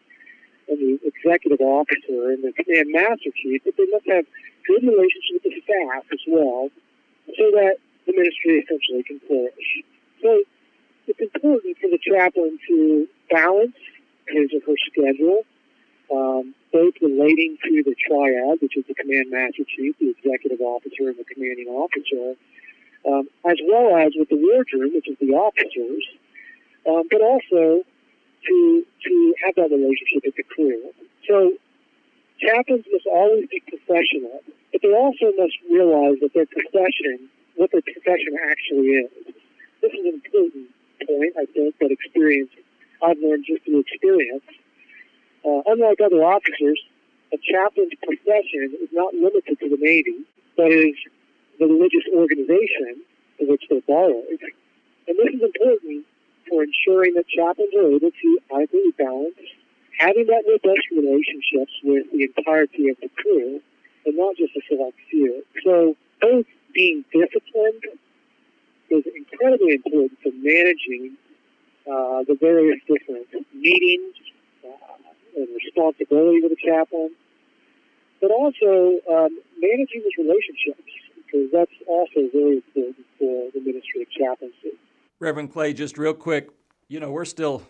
and 0.70 0.78
the 0.78 0.94
executive 1.04 1.60
officer 1.62 2.32
and 2.32 2.44
the 2.44 2.54
command 2.54 2.94
master 2.94 3.34
chief, 3.36 3.62
but 3.66 3.76
they 3.78 3.90
must 3.92 4.08
have 4.08 4.26
good 4.68 4.84
relationships 4.84 5.44
with 5.44 5.44
the 5.44 5.62
staff 5.66 6.04
as 6.14 6.22
well, 6.28 6.70
so 7.34 7.44
that 7.58 7.78
the 8.06 8.14
ministry 8.14 8.62
essentially 8.62 9.04
can 9.04 9.20
flourish. 9.28 9.84
So 10.26 10.42
it's 11.06 11.22
important 11.22 11.78
for 11.78 11.88
the 11.88 12.02
chaplain 12.02 12.58
to 12.68 13.08
balance 13.30 13.78
his 14.28 14.50
or 14.58 14.62
her 14.66 14.78
schedule, 14.90 15.46
um, 16.10 16.56
both 16.74 16.96
relating 17.00 17.58
to 17.62 17.84
the 17.86 17.94
triad, 17.94 18.58
which 18.60 18.76
is 18.76 18.86
the 18.88 18.96
command 18.96 19.30
master 19.30 19.62
chief, 19.70 19.94
the 20.00 20.16
executive 20.18 20.62
officer, 20.62 21.14
and 21.14 21.18
the 21.22 21.26
commanding 21.30 21.68
officer, 21.68 22.34
um, 23.06 23.30
as 23.46 23.58
well 23.70 23.96
as 24.02 24.14
with 24.18 24.30
the 24.30 24.42
wardroom, 24.42 24.96
which 24.96 25.08
is 25.08 25.18
the 25.22 25.38
officers, 25.38 26.02
um, 26.90 27.06
but 27.12 27.22
also 27.22 27.86
to 28.50 28.86
to 29.06 29.36
have 29.46 29.54
that 29.62 29.70
relationship 29.70 30.26
with 30.26 30.36
the 30.42 30.48
crew. 30.58 30.90
So 31.30 31.54
chaplains 32.42 32.86
must 32.92 33.06
always 33.06 33.46
be 33.46 33.62
professional, 33.62 34.42
but 34.74 34.82
they 34.82 34.90
also 34.90 35.30
must 35.38 35.54
realize 35.70 36.18
that 36.26 36.34
their 36.34 36.50
profession, 36.50 37.30
what 37.58 37.70
their 37.70 37.86
profession 37.86 38.34
actually 38.42 39.06
is 39.06 39.35
this 39.86 39.94
is 39.94 40.06
an 40.06 40.18
important 40.18 40.66
point, 41.06 41.34
I 41.38 41.46
think, 41.54 41.78
that 41.78 41.92
experience, 41.92 42.50
I've 43.06 43.22
learned 43.22 43.46
just 43.46 43.64
through 43.66 43.86
experience. 43.86 44.46
Uh, 45.46 45.62
unlike 45.70 46.02
other 46.02 46.26
officers, 46.26 46.82
a 47.30 47.38
chaplain's 47.38 47.94
profession 48.02 48.74
is 48.82 48.90
not 48.92 49.14
limited 49.14 49.60
to 49.62 49.70
the 49.70 49.78
Navy, 49.78 50.26
but 50.58 50.74
is 50.74 50.98
the 51.60 51.70
religious 51.70 52.06
organization 52.18 53.06
in 53.38 53.48
which 53.48 53.62
they're 53.70 53.86
borrowed. 53.86 54.42
And 55.08 55.14
this 55.22 55.38
is 55.38 55.42
important 55.42 56.06
for 56.50 56.66
ensuring 56.66 57.14
that 57.14 57.30
chaplains 57.30 57.74
are 57.78 57.86
able 57.86 58.10
to 58.10 58.30
adequately 58.50 58.94
balance 58.98 59.38
having 60.00 60.26
that 60.28 60.44
robust 60.50 60.90
relationships 60.92 61.72
with 61.84 62.10
the 62.12 62.28
entirety 62.28 62.90
of 62.90 62.98
the 63.02 63.10
crew 63.16 63.62
and 64.06 64.18
not 64.18 64.36
just 64.36 64.56
a 64.56 64.62
select 64.68 64.98
few. 65.10 65.44
So 65.64 65.96
both 66.22 66.46
being 66.74 67.06
disciplined 67.14 67.86
is 68.90 69.04
incredibly 69.16 69.74
important 69.74 70.12
for 70.22 70.32
managing 70.34 71.18
uh, 71.88 72.24
the 72.28 72.36
various 72.40 72.80
different 72.88 73.28
meetings 73.54 74.14
uh, 74.66 74.70
and 75.38 75.48
responsibilities 75.56 76.44
of 76.44 76.50
the 76.50 76.58
chaplain, 76.64 77.12
but 78.22 78.32
also 78.32 79.00
um, 79.12 79.38
managing 79.60 80.02
his 80.04 80.14
relationships, 80.18 80.92
because 81.16 81.50
that's 81.52 81.72
also 81.88 82.30
very 82.34 82.58
important 82.58 83.06
for 83.20 83.50
the 83.54 83.60
ministry 83.60 84.02
of 84.02 84.10
chaplaincy. 84.12 84.78
Reverend 85.20 85.52
Clay, 85.52 85.74
just 85.74 85.98
real 85.98 86.14
quick, 86.14 86.50
you 86.88 87.00
know, 87.00 87.12
we're 87.12 87.26
still 87.26 87.64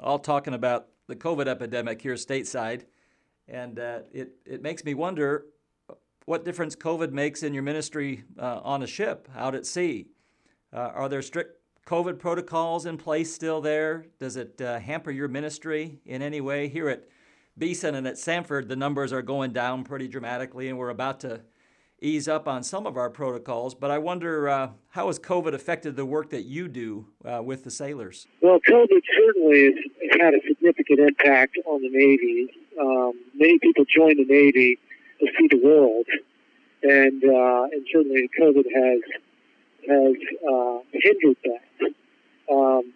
all 0.00 0.18
talking 0.18 0.54
about 0.54 0.88
the 1.06 1.16
COVID 1.16 1.46
epidemic 1.46 2.00
here 2.00 2.14
stateside, 2.14 2.82
and 3.48 3.78
uh, 3.78 4.00
it, 4.12 4.32
it 4.46 4.62
makes 4.62 4.84
me 4.84 4.94
wonder 4.94 5.46
what 6.26 6.44
difference 6.44 6.76
COVID 6.76 7.10
makes 7.10 7.42
in 7.42 7.52
your 7.52 7.62
ministry 7.62 8.24
uh, 8.38 8.60
on 8.62 8.82
a 8.82 8.86
ship 8.86 9.28
out 9.36 9.54
at 9.54 9.66
sea. 9.66 10.06
Uh, 10.72 10.90
are 10.94 11.08
there 11.08 11.20
strict 11.20 11.60
COVID 11.86 12.18
protocols 12.18 12.86
in 12.86 12.96
place 12.96 13.32
still 13.32 13.60
there? 13.60 14.06
Does 14.18 14.36
it 14.36 14.60
uh, 14.60 14.78
hamper 14.78 15.10
your 15.10 15.28
ministry 15.28 16.00
in 16.06 16.22
any 16.22 16.40
way? 16.40 16.68
Here 16.68 16.88
at 16.88 17.04
Beeson 17.58 17.94
and 17.94 18.06
at 18.06 18.14
Samford, 18.14 18.68
the 18.68 18.76
numbers 18.76 19.12
are 19.12 19.20
going 19.20 19.52
down 19.52 19.84
pretty 19.84 20.08
dramatically, 20.08 20.68
and 20.68 20.78
we're 20.78 20.88
about 20.88 21.20
to 21.20 21.42
ease 22.00 22.26
up 22.26 22.48
on 22.48 22.62
some 22.62 22.86
of 22.86 22.96
our 22.96 23.10
protocols. 23.10 23.74
But 23.74 23.90
I 23.90 23.98
wonder 23.98 24.48
uh, 24.48 24.70
how 24.88 25.08
has 25.08 25.18
COVID 25.18 25.52
affected 25.52 25.94
the 25.94 26.06
work 26.06 26.30
that 26.30 26.44
you 26.44 26.68
do 26.68 27.06
uh, 27.24 27.42
with 27.42 27.64
the 27.64 27.70
sailors? 27.70 28.26
Well, 28.40 28.58
COVID 28.68 29.02
certainly 29.16 29.74
has 30.10 30.20
had 30.20 30.34
a 30.34 30.40
significant 30.48 31.00
impact 31.00 31.58
on 31.66 31.82
the 31.82 31.90
Navy. 31.90 32.48
Um, 32.80 33.12
many 33.34 33.58
people 33.58 33.84
join 33.84 34.16
the 34.16 34.24
Navy 34.24 34.78
to 35.20 35.26
see 35.38 35.48
the 35.48 35.60
world, 35.62 36.06
and 36.82 37.22
uh, 37.22 37.64
and 37.70 37.86
certainly 37.92 38.28
COVID 38.40 38.64
has 38.74 39.00
has 39.88 40.14
uh, 40.48 40.78
hindered 40.92 41.36
that. 41.44 41.94
Um, 42.50 42.92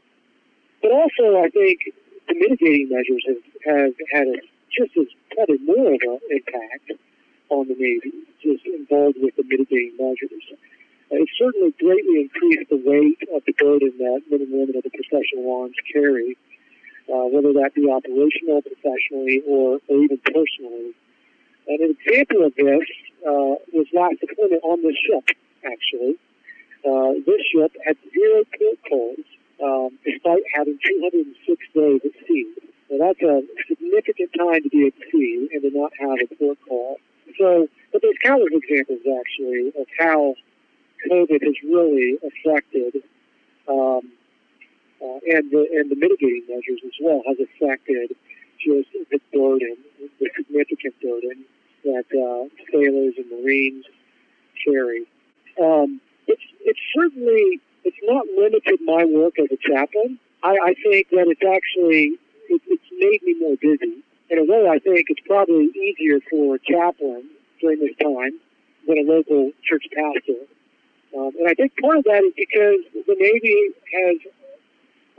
but 0.83 0.93
also, 0.93 1.43
I 1.43 1.49
think 1.51 1.81
the 2.29 2.35
mitigating 2.35 2.89
measures 2.91 3.25
have, 3.27 3.43
have 3.65 3.95
had 4.13 4.27
a, 4.29 4.37
just 4.71 4.97
as 4.97 5.07
probably 5.35 5.59
more 5.65 5.95
of 5.95 6.01
an 6.03 6.21
impact 6.31 6.93
on 7.49 7.69
the 7.69 7.75
Navy, 7.75 8.13
just 8.43 8.67
involved 8.67 9.17
with 9.21 9.35
the 9.37 9.45
mitigating 9.45 9.97
measures. 9.99 10.45
Uh, 11.11 11.23
it 11.23 11.29
certainly 11.39 11.73
greatly 11.79 12.23
increased 12.23 12.69
the 12.71 12.83
weight 12.85 13.19
of 13.35 13.43
the 13.47 13.53
burden 13.53 13.93
that 13.99 14.23
men 14.31 14.43
and 14.43 14.53
women 14.53 14.77
of 14.77 14.83
the 14.83 14.91
professional 14.91 15.63
arms 15.63 15.77
carry, 15.93 16.37
uh, 17.09 17.27
whether 17.31 17.53
that 17.53 17.75
be 17.75 17.89
operational, 17.91 18.63
professionally, 18.63 19.43
or, 19.47 19.79
or 19.89 19.97
even 20.03 20.19
personally. 20.19 20.95
And 21.69 21.81
an 21.81 21.97
example 21.99 22.45
of 22.47 22.55
this 22.55 22.87
uh, 23.27 23.55
was 23.75 23.87
last 23.93 24.19
deployment 24.21 24.63
on 24.63 24.83
this 24.83 24.97
ship, 24.99 25.37
actually. 25.65 26.19
Ship 27.57 27.73
had 27.85 27.97
zero 28.13 28.45
port 28.59 28.79
calls 28.89 29.27
um, 29.63 29.99
despite 30.05 30.43
having 30.55 30.79
206 30.85 31.63
days 31.75 32.01
at 32.05 32.27
sea. 32.29 32.53
Now 32.91 33.07
that's 33.09 33.23
a 33.23 33.43
significant 33.69 34.31
time 34.39 34.63
to 34.63 34.69
be 34.69 34.87
at 34.87 34.93
sea 35.11 35.49
and 35.53 35.63
to 35.63 35.71
not 35.73 35.93
have 35.99 36.19
a 36.21 36.35
port 36.37 36.59
call. 36.69 36.99
So, 37.39 37.69
but 37.93 38.03
there's 38.03 38.17
countless 38.23 38.53
examples 38.53 39.01
actually 39.01 39.73
of 39.81 39.87
how 39.99 40.35
COVID 41.11 41.43
has 41.43 41.55
really 41.65 42.19
affected, 42.23 43.03
um, 43.69 44.13
uh, 45.03 45.19
and 45.29 45.51
the 45.51 45.67
and 45.77 45.91
the 45.91 45.97
mitigating 45.97 46.45
measures 46.49 46.81
as 46.85 46.93
well 47.01 47.23
has 47.27 47.37
affected 47.41 48.17
just 48.61 48.89
the 49.11 49.21
burden, 49.33 49.77
the 50.21 50.31
significant 50.37 50.95
burden 51.03 51.45
that 51.85 52.07
uh, 52.13 52.49
sailors 52.73 53.15
and 53.19 53.31
Marines 53.31 53.85
carry. 54.65 55.07
Um, 55.63 56.01
it's 56.67 56.83
certainly 56.95 57.61
it's 57.85 57.97
not 58.03 58.27
limited 58.37 58.81
my 58.85 59.05
work 59.07 59.39
as 59.39 59.47
a 59.55 59.61
chaplain. 59.63 60.19
I, 60.43 60.59
I 60.59 60.75
think 60.83 61.09
that 61.11 61.31
it's 61.31 61.47
actually 61.47 62.19
it, 62.51 62.61
it's 62.67 62.91
made 62.99 63.23
me 63.23 63.39
more 63.41 63.57
busy. 63.57 64.03
In 64.29 64.39
a 64.39 64.45
way, 64.45 64.69
I 64.69 64.79
think 64.81 65.07
it's 65.09 65.23
probably 65.25 65.71
easier 65.71 66.19
for 66.29 66.57
a 66.57 66.59
chaplain 66.59 67.31
during 67.61 67.79
this 67.79 67.95
time 68.03 68.35
than 68.87 68.99
a 68.99 69.07
local 69.07 69.53
church 69.63 69.87
pastor. 69.95 70.43
Um, 71.17 71.31
and 71.39 71.49
I 71.49 71.55
think 71.55 71.73
part 71.81 71.99
of 71.99 72.05
that 72.05 72.27
is 72.27 72.35
because 72.35 72.83
the 73.07 73.15
Navy 73.15 73.71
has 73.95 74.17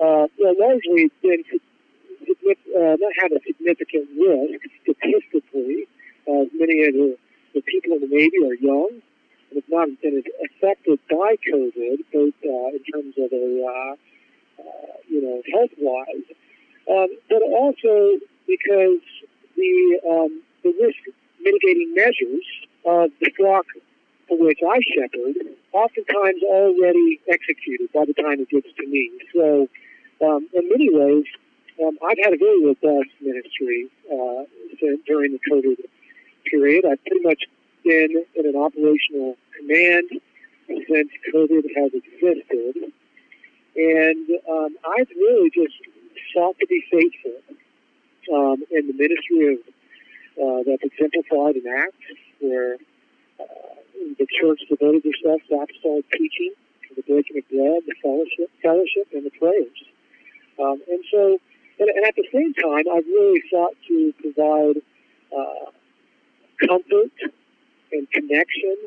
uh, 0.04 0.28
well, 0.38 0.56
largely 0.60 1.10
been 1.24 1.44
uh, 1.48 2.96
not 3.00 3.14
had 3.24 3.32
a 3.32 3.40
significant 3.48 4.08
risk 4.20 4.68
statistically. 4.84 5.88
Uh, 6.28 6.44
many 6.54 6.84
of 6.84 6.94
the, 6.94 7.18
the 7.56 7.62
people 7.62 7.94
in 7.94 8.02
the 8.02 8.12
Navy 8.12 8.38
are 8.44 8.56
young 8.60 9.02
have 9.54 9.64
not 9.70 9.90
been 10.02 10.24
affected 10.46 11.00
by 11.10 11.36
COVID, 11.48 11.98
both 12.14 12.34
uh, 12.44 12.76
in 12.76 12.84
terms 12.92 13.16
of 13.18 13.32
a, 13.32 13.66
uh, 13.66 13.96
uh, 14.62 14.94
you 15.08 15.22
know, 15.22 15.42
health-wise, 15.54 16.28
um, 16.90 17.08
but 17.30 17.42
also 17.42 18.20
because 18.48 19.02
the 19.56 20.00
um, 20.10 20.42
the 20.64 20.74
risk 20.82 21.00
mitigating 21.42 21.94
measures 21.96 22.46
of 22.86 23.12
the 23.20 23.32
flock 23.38 23.66
for 24.28 24.38
which 24.38 24.60
I 24.64 24.80
shepherd 24.96 25.36
oftentimes 25.72 26.42
already 26.44 27.20
executed 27.30 27.90
by 27.94 28.06
the 28.06 28.14
time 28.14 28.40
it 28.40 28.50
gets 28.50 28.68
to 28.78 28.88
me. 28.88 29.12
So, 29.34 29.68
um, 30.26 30.48
in 30.54 30.70
many 30.70 30.90
ways, 30.92 31.26
um, 31.84 31.98
I've 32.04 32.18
had 32.24 32.34
a 32.34 32.38
very 32.38 32.66
robust 32.66 33.12
ministry 33.22 33.88
uh, 34.12 34.44
during 35.06 35.34
the 35.34 35.40
COVID 35.50 35.78
period. 36.50 36.86
I've 36.86 37.04
pretty 37.06 37.24
much 37.24 37.44
in 37.88 38.46
an 38.46 38.56
operational 38.56 39.36
command 39.58 40.10
since 40.68 41.10
COVID 41.34 41.64
has 41.76 41.92
existed. 41.94 42.92
And 43.76 44.28
um, 44.50 44.76
I've 44.98 45.10
really 45.10 45.50
just 45.50 45.76
sought 46.34 46.58
to 46.60 46.68
be 46.68 46.84
faithful 46.92 47.56
um, 48.34 48.64
in 48.72 48.88
the 48.88 48.94
ministry 48.94 49.54
of 49.54 49.60
uh, 50.38 50.64
that's 50.66 50.84
exemplified 50.84 51.56
in 51.56 51.66
Acts, 51.68 52.06
where 52.42 52.76
uh, 53.40 53.74
the 54.20 54.28
church 54.40 54.62
devoted 54.70 55.04
herself 55.04 55.42
to 55.50 55.56
apostolic 55.56 56.06
teaching, 56.12 56.54
to 56.88 56.96
the 56.96 57.02
breaking 57.02 57.38
of 57.38 57.50
bread, 57.50 57.82
the 57.88 57.96
fellowship, 58.02 58.50
fellowship, 58.62 59.08
and 59.14 59.26
the 59.26 59.32
prayers. 59.32 59.78
Um, 60.60 60.82
and 60.90 61.04
so, 61.12 61.38
and, 61.80 61.90
and, 61.90 62.06
at 62.06 62.16
the 62.16 62.28
same 62.34 62.54
time, 62.54 62.86
I've 62.92 63.06
really 63.06 63.42
sought 63.50 63.76
to 63.88 64.14
provide 64.22 64.78
uh, 65.36 65.70
comfort 66.68 67.14
and 67.92 68.10
connection 68.12 68.78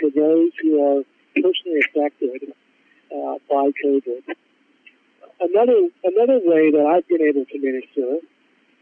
for 0.00 0.10
those 0.10 0.50
who 0.62 0.82
are 0.82 1.02
personally 1.34 1.80
affected 1.80 2.52
uh, 3.12 3.34
by 3.50 3.70
COVID. 3.84 4.22
Another 5.40 5.88
another 6.04 6.40
way 6.42 6.70
that 6.72 6.84
I've 6.86 7.06
been 7.08 7.22
able 7.22 7.44
to 7.44 7.58
minister 7.58 8.18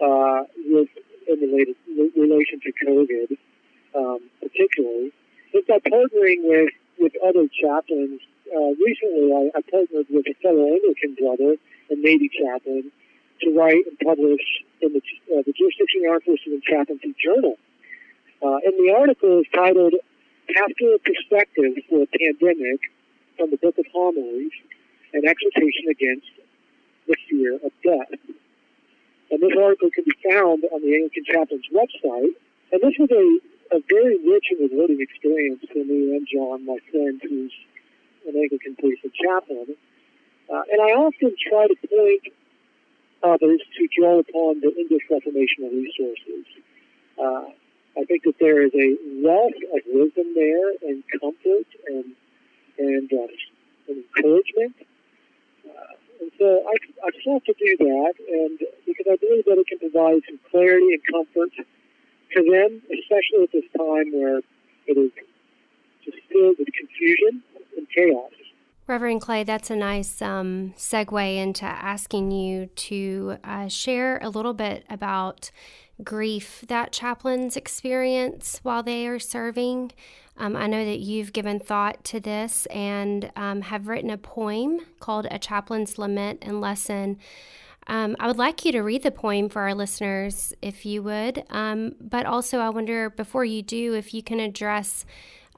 uh, 0.01 0.45
with 0.57 0.88
in 1.29 1.40
related, 1.40 1.77
relation 2.16 2.61
to 2.61 2.73
COVID, 2.87 3.37
um, 3.95 4.21
particularly, 4.40 5.12
is 5.53 5.64
by 5.69 5.79
partnering 5.79 6.45
with 6.45 6.73
with 6.99 7.12
other 7.25 7.47
chaplains. 7.61 8.21
Uh, 8.47 8.73
recently, 8.79 9.33
I, 9.33 9.59
I 9.59 9.61
partnered 9.71 10.07
with 10.09 10.27
a 10.27 10.35
fellow 10.40 10.64
Anglican 10.64 11.16
brother 11.19 11.57
and 11.90 12.03
Navy 12.03 12.31
chaplain 12.31 12.92
to 13.42 13.51
write 13.59 13.85
and 13.87 13.99
publish 13.99 14.40
in 14.81 14.92
the, 14.92 15.03
uh, 15.35 15.42
the 15.45 15.53
Jurisdiction 15.53 16.03
Forces 16.25 16.47
and 16.47 16.62
Chaplaincy 16.62 17.14
Journal 17.23 17.59
uh, 18.42 18.59
and 18.64 18.75
the 18.79 18.94
article 18.96 19.40
is 19.40 19.46
titled 19.55 19.94
Pastoral 20.53 20.94
a 20.94 20.99
Perspective 20.99 21.75
for 21.88 22.03
a 22.03 22.07
Pandemic 22.07 22.81
from 23.37 23.51
the 23.51 23.57
Book 23.57 23.79
of 23.79 23.87
Homilies, 23.92 24.53
an 25.12 25.27
exhortation 25.27 25.88
against 25.90 26.31
the 27.07 27.16
fear 27.29 27.55
of 27.57 27.72
death. 27.83 28.20
And 29.31 29.42
this 29.42 29.53
article 29.59 29.90
can 29.90 30.05
be 30.05 30.16
found 30.22 30.64
on 30.70 30.81
the 30.83 30.94
Anglican 30.94 31.25
Chaplain's 31.27 31.66
website. 31.75 32.35
And 32.72 32.81
this 32.83 32.94
was 32.99 33.11
a, 33.11 33.77
a 33.77 33.81
very 33.88 34.18
rich 34.22 34.46
and 34.51 34.70
rewarding 34.70 35.01
experience 35.01 35.64
for 35.72 35.83
me 35.83 36.14
and 36.14 36.27
John, 36.31 36.64
my 36.64 36.79
friend, 36.90 37.20
who's 37.22 37.53
an 38.29 38.37
Anglican 38.37 38.77
priest 38.77 39.03
and 39.03 39.12
chaplain. 39.14 39.77
Uh, 40.49 40.62
and 40.70 40.81
I 40.81 40.94
often 40.94 41.35
try 41.42 41.66
to 41.66 41.77
point 41.88 42.35
others 43.22 43.61
to 43.77 43.88
draw 43.99 44.20
upon 44.20 44.61
the 44.61 44.70
English 44.79 45.03
Reformational 45.11 45.72
resources. 45.75 46.46
Uh, 47.18 47.51
I 47.96 48.04
think 48.04 48.24
that 48.24 48.38
there 48.38 48.62
is 48.62 48.72
a 48.74 48.96
wealth 49.24 49.56
of 49.72 49.80
wisdom 49.87 50.35
there 50.35 50.70
and 50.82 51.02
comfort 51.20 51.68
and 51.87 52.04
and, 52.78 53.11
uh, 53.11 53.26
and 53.88 54.04
encouragement. 54.04 54.76
Uh, 55.64 55.96
and 56.20 56.30
so 56.38 56.62
I, 56.68 56.76
I 57.04 57.11
sought 57.24 57.44
to 57.46 57.54
do 57.59 57.76
that, 57.78 58.14
and 58.28 58.59
because 58.85 59.06
I 59.11 59.16
believe 59.16 59.44
that 59.46 59.59
it 59.59 59.66
can 59.66 59.78
provide 59.78 60.20
some 60.28 60.38
clarity 60.50 60.92
and 60.92 61.02
comfort 61.11 61.50
to 61.56 62.42
them, 62.42 62.82
especially 62.92 63.44
at 63.44 63.52
this 63.52 63.64
time 63.76 64.12
where 64.12 64.38
it 64.87 64.96
is 64.96 65.11
just 66.04 66.18
filled 66.30 66.56
with 66.59 66.68
confusion 66.72 67.42
and 67.76 67.87
chaos. 67.94 68.32
Reverend 68.87 69.20
Clay, 69.20 69.42
that's 69.42 69.70
a 69.70 69.76
nice 69.76 70.22
um, 70.22 70.72
segue 70.76 71.37
into 71.37 71.64
asking 71.64 72.30
you 72.30 72.66
to 72.66 73.37
uh, 73.42 73.66
share 73.66 74.18
a 74.22 74.28
little 74.28 74.54
bit 74.54 74.85
about 74.88 75.50
grief 76.04 76.64
that 76.68 76.92
chaplains 76.92 77.56
experience 77.56 78.61
while 78.62 78.82
they 78.82 79.06
are 79.06 79.18
serving. 79.18 79.92
Um, 80.37 80.54
I 80.54 80.66
know 80.66 80.85
that 80.85 80.98
you've 80.98 81.32
given 81.32 81.59
thought 81.59 82.04
to 82.04 82.20
this 82.20 82.66
and 82.66 83.30
um, 83.37 83.62
have 83.62 83.88
written 83.88 84.11
a 84.11 84.18
poem 84.18 84.80
called 85.00 85.26
A 85.30 85.38
Chaplain's 85.38 85.98
Lament 85.98 86.40
and 86.42 86.61
Lesson. 86.61 87.18
Um, 87.87 88.16
I 88.18 88.26
would 88.26 88.37
like 88.37 88.64
you 88.64 88.72
to 88.72 88.80
read 88.80 89.02
the 89.02 89.11
poem 89.11 89.48
for 89.48 89.62
our 89.62 89.74
listeners, 89.74 90.52
if 90.61 90.85
you 90.85 91.02
would. 91.04 91.44
Um, 91.50 91.94
but 92.00 92.26
also, 92.26 92.59
I 92.59 92.68
wonder, 92.68 93.11
before 93.11 93.44
you 93.44 93.62
do, 93.62 93.94
if 93.94 94.12
you 94.12 94.22
can 94.22 94.40
address 94.40 95.06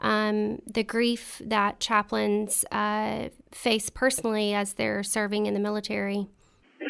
um, 0.01 0.61
the 0.67 0.85
grief 0.85 1.41
that 1.45 1.81
chaplains 1.81 2.65
uh, 2.71 3.31
face 3.51 3.91
personally 3.91 4.55
as 4.55 4.75
they're 4.75 5.03
serving 5.03 5.47
in 5.47 5.55
the 5.55 5.61
military. 5.61 6.29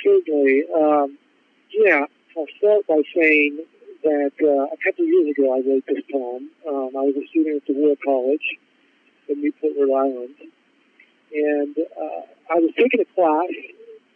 Certainly. 0.04 0.64
Um, 0.76 1.18
yeah, 1.72 2.04
I'll 2.38 2.46
start 2.56 2.86
by 2.86 3.02
saying 3.18 3.66
that 4.04 4.30
uh, 4.38 4.70
a 4.70 4.78
couple 4.78 5.02
of 5.02 5.10
years 5.10 5.34
ago 5.34 5.50
I 5.50 5.58
wrote 5.58 5.82
this 5.90 6.06
poem. 6.06 6.46
Um, 6.62 6.94
I 6.94 7.02
was 7.02 7.18
a 7.18 7.26
student 7.34 7.56
at 7.56 7.66
the 7.66 7.74
War 7.74 7.96
College 7.98 8.46
in 9.26 9.42
Newport, 9.42 9.74
Rhode 9.74 9.90
Island, 9.90 10.38
and 11.34 11.74
uh, 11.74 12.22
I 12.46 12.62
was 12.62 12.70
taking 12.78 13.02
a 13.02 13.08
class 13.10 13.50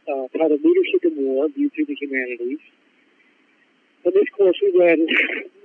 uh, 0.06 0.30
titled 0.38 0.62
Leadership 0.62 1.02
in 1.02 1.18
War, 1.18 1.48
Viewed 1.50 1.74
Through 1.74 1.86
the 1.90 1.98
Humanities. 1.98 2.62
In 4.06 4.12
this 4.14 4.30
course, 4.38 4.54
we 4.62 4.70
read 4.78 5.02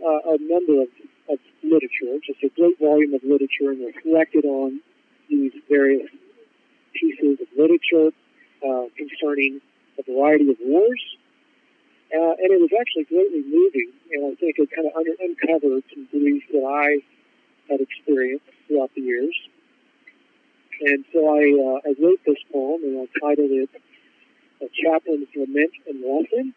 uh, 0.01 0.33
a 0.33 0.37
number 0.41 0.81
of, 0.81 0.89
of 1.29 1.37
literature, 1.61 2.17
just 2.25 2.41
a 2.41 2.49
great 2.57 2.79
volume 2.81 3.13
of 3.13 3.21
literature, 3.21 3.69
and 3.69 3.85
reflected 3.85 4.45
on 4.45 4.81
these 5.29 5.53
various 5.69 6.09
pieces 6.97 7.37
of 7.37 7.47
literature 7.53 8.09
uh, 8.65 8.89
concerning 8.97 9.61
a 10.01 10.11
variety 10.11 10.49
of 10.49 10.57
wars 10.65 11.16
uh, 12.13 12.33
and 12.39 12.49
it 12.55 12.61
was 12.61 12.71
actually 12.71 13.03
greatly 13.03 13.43
moving, 13.43 13.91
and 14.11 14.31
I 14.31 14.35
think 14.39 14.55
it 14.57 14.69
kind 14.71 14.87
of 14.87 14.95
under, 14.95 15.11
uncovered 15.19 15.83
some 15.91 16.07
beliefs 16.11 16.47
that 16.53 16.63
I 16.63 17.03
had 17.69 17.81
experienced 17.81 18.47
throughout 18.67 18.91
the 18.95 19.01
years. 19.01 19.35
And 20.81 21.03
so 21.11 21.19
I, 21.27 21.43
uh, 21.51 21.89
I 21.89 21.91
wrote 21.99 22.21
this 22.25 22.39
poem, 22.51 22.83
and 22.83 23.03
I 23.03 23.19
titled 23.19 23.51
it 23.51 23.69
a 24.61 24.67
chaplain's 24.71 25.27
lament 25.35 25.73
and 25.87 26.01
lesson. 26.01 26.53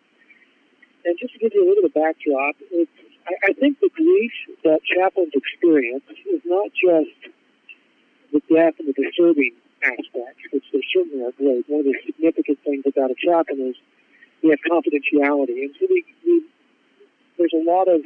And 1.05 1.19
just 1.19 1.33
to 1.35 1.39
give 1.39 1.53
you 1.55 1.65
a 1.65 1.69
little 1.69 1.89
bit 1.89 1.93
of 1.93 1.95
backdrop, 1.95 2.57
it's, 2.71 2.91
I, 3.27 3.51
I 3.51 3.53
think 3.55 3.81
the 3.81 3.91
grief 3.91 4.33
that 4.65 4.81
chaplains 4.85 5.33
experience 5.35 6.05
is 6.31 6.43
not 6.45 6.71
just 6.77 7.17
the 8.33 8.41
death 8.53 8.79
and 8.79 8.89
the 8.89 8.95
disturbing 8.95 9.57
aspects, 9.83 10.45
which 10.53 10.65
they 10.73 10.83
certainly 10.93 11.25
are 11.25 11.33
great. 11.33 11.65
One 11.69 11.81
of 11.81 11.87
the 11.87 11.97
significant 12.05 12.59
things 12.63 12.85
about 12.87 13.11
a 13.11 13.19
chaplain 13.19 13.73
is 13.73 13.77
we 14.43 14.51
have 14.51 14.61
confidentiality. 14.71 15.65
And 15.65 15.75
so 15.79 15.87
we, 15.89 16.05
we 16.25 16.45
there's 17.39 17.53
a 17.55 17.65
lot 17.65 17.89
of 17.89 18.03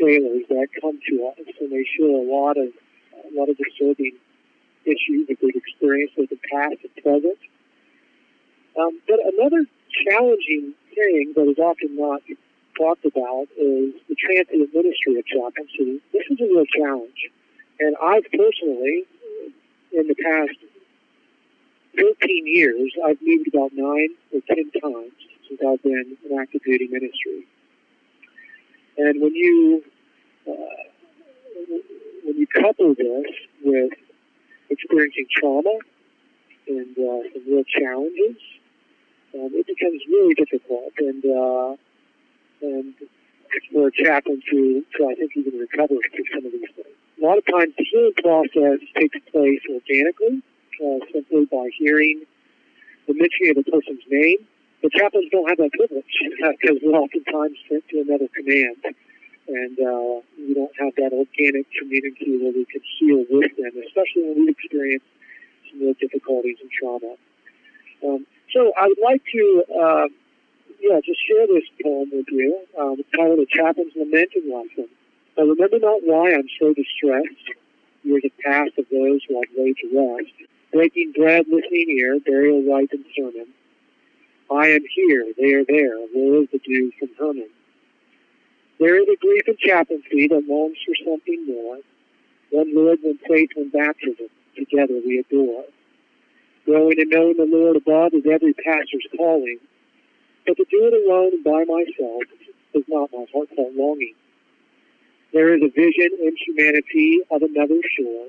sailors 0.00 0.44
that 0.48 0.68
come 0.80 0.98
to 1.08 1.26
us 1.28 1.46
and 1.60 1.70
they 1.70 1.84
share 1.96 2.08
a 2.08 2.24
lot 2.24 2.56
of 2.56 2.68
a 3.12 3.38
lot 3.38 3.48
of 3.48 3.56
disturbing 3.56 4.16
issues 4.84 5.28
that 5.28 5.36
they've 5.42 5.56
experienced 5.56 6.16
with 6.16 6.30
the 6.30 6.38
past 6.50 6.76
and 6.82 7.04
present. 7.04 7.38
Um, 8.78 9.00
but 9.06 9.18
another 9.20 9.66
challenging 10.08 10.72
thing 10.94 11.32
that 11.36 11.48
is 11.50 11.58
often 11.58 11.96
not 11.96 12.22
talked 12.78 13.04
about 13.04 13.48
is 13.58 13.92
the 14.08 14.14
transient 14.14 14.72
ministry 14.72 15.18
of 15.18 15.26
chaplaincy. 15.26 16.00
This 16.12 16.24
is 16.30 16.40
a 16.40 16.44
real 16.44 16.64
challenge. 16.64 17.28
And 17.80 17.96
I've 18.00 18.24
personally, 18.32 19.04
in 19.92 20.08
the 20.08 20.14
past 20.14 20.56
13 21.98 22.46
years, 22.46 22.92
I've 23.04 23.18
moved 23.20 23.48
about 23.52 23.72
nine 23.74 24.10
or 24.32 24.40
10 24.48 24.70
times 24.80 25.12
I've 25.52 25.82
been 25.82 26.16
in 26.28 26.38
active 26.38 26.62
duty 26.64 26.88
ministry. 26.88 27.46
And 28.96 29.20
when 29.20 29.34
you 29.34 29.84
uh, 30.48 30.52
when 32.24 32.36
you 32.36 32.46
couple 32.46 32.94
this 32.94 33.26
with 33.64 33.92
experiencing 34.70 35.26
trauma 35.36 35.78
and 36.68 36.98
uh, 36.98 37.28
some 37.32 37.42
real 37.46 37.64
challenges, 37.64 38.36
um, 39.34 39.50
it 39.54 39.66
becomes 39.66 40.02
really 40.08 40.34
difficult. 40.34 40.92
And 40.98 41.24
uh, 41.24 41.76
and 42.60 42.94
for 43.72 43.88
a 43.88 43.92
chaplain 43.92 44.42
to, 44.50 44.84
to 44.96 45.04
I 45.06 45.14
think 45.14 45.32
even 45.36 45.58
recover 45.58 45.94
from 45.94 46.24
some 46.34 46.46
of 46.46 46.52
these 46.52 46.70
things. 46.74 46.96
A 47.20 47.24
lot 47.24 47.38
of 47.38 47.44
times 47.46 47.74
the 47.76 47.84
healing 47.84 48.12
process 48.22 48.80
takes 48.96 49.18
place 49.32 49.60
organically, 49.68 50.42
uh, 50.84 50.98
simply 51.12 51.46
by 51.46 51.68
hearing 51.76 52.22
the 53.06 53.14
mentioning 53.14 53.56
of 53.56 53.64
a 53.66 53.70
person's 53.70 54.02
name. 54.08 54.38
The 54.82 54.90
chaplains 54.90 55.30
don't 55.30 55.48
have 55.48 55.58
that 55.58 55.72
privilege 55.72 56.14
because 56.60 56.78
we're 56.82 56.94
oftentimes 56.94 57.58
sent 57.68 57.88
to 57.88 58.00
another 58.00 58.28
command. 58.34 58.76
And 59.48 59.78
uh, 59.80 60.20
we 60.36 60.54
don't 60.54 60.72
have 60.78 60.94
that 60.96 61.12
organic 61.12 61.66
community 61.72 62.36
where 62.36 62.52
we 62.52 62.66
can 62.66 62.82
heal 63.00 63.24
with 63.30 63.56
them, 63.56 63.72
especially 63.86 64.28
when 64.28 64.44
we've 64.44 64.54
experienced 64.54 65.06
some 65.70 65.80
real 65.80 65.94
difficulties 65.98 66.58
and 66.60 66.70
trauma. 66.70 67.16
Um, 68.04 68.26
so 68.52 68.72
I 68.78 68.86
would 68.86 69.02
like 69.02 69.22
to 69.32 69.64
uh, 69.72 70.06
yeah, 70.80 71.00
just 71.04 71.18
share 71.26 71.46
this 71.46 71.64
poem 71.82 72.10
with 72.12 72.26
you. 72.30 72.60
Um, 72.78 72.96
it's 72.98 73.10
titled 73.16 73.40
A 73.40 73.46
Chaplain's 73.46 73.92
Lament 73.96 74.30
and 74.34 74.52
Lesson. 74.52 74.88
I 75.38 75.42
remember 75.42 75.78
not 75.78 76.00
why 76.04 76.34
I'm 76.34 76.48
so 76.60 76.74
distressed. 76.74 77.56
Years 78.02 78.22
have 78.22 78.38
passed 78.44 78.78
of 78.78 78.86
those 78.90 79.20
who 79.28 79.40
I've 79.40 79.54
laid 79.56 79.76
to 79.82 79.88
rest. 79.90 80.34
Breaking 80.72 81.12
bread, 81.12 81.46
listening 81.48 81.96
ear, 81.98 82.18
burial 82.20 82.62
rite 82.62 82.92
and 82.92 83.04
sermon. 83.16 83.46
I 84.50 84.68
am 84.68 84.82
here, 84.94 85.26
they 85.36 85.52
are 85.52 85.64
there, 85.64 85.98
where 86.14 86.42
is 86.42 86.48
the 86.50 86.58
dew 86.58 86.90
from 86.98 87.10
Hermon? 87.18 87.50
There 88.80 88.96
is 88.96 89.08
a 89.08 89.16
grief 89.16 89.42
and 89.46 89.58
chaplaincy 89.58 90.28
that 90.28 90.48
longs 90.48 90.78
for 90.86 90.94
something 91.04 91.46
more. 91.46 91.78
One 92.50 92.74
Lord, 92.74 92.98
one 93.02 93.18
faith, 93.28 93.50
one 93.54 93.68
baptism, 93.68 94.28
together 94.56 95.00
we 95.04 95.18
adore. 95.18 95.64
Growing 96.64 97.00
and 97.00 97.10
knowing 97.10 97.36
the 97.36 97.44
Lord 97.44 97.76
above 97.76 98.14
is 98.14 98.24
every 98.30 98.54
pastor's 98.54 99.06
calling. 99.16 99.58
But 100.46 100.56
to 100.56 100.64
do 100.70 100.86
it 100.86 100.94
alone 100.94 101.32
and 101.34 101.44
by 101.44 101.64
myself 101.64 102.22
is 102.74 102.84
not 102.88 103.10
my 103.12 103.26
heartfelt 103.32 103.74
longing. 103.74 104.14
There 105.32 105.54
is 105.54 105.62
a 105.62 105.68
vision 105.68 106.08
in 106.22 106.36
humanity 106.46 107.20
of 107.30 107.42
another 107.42 107.80
shore 107.98 108.28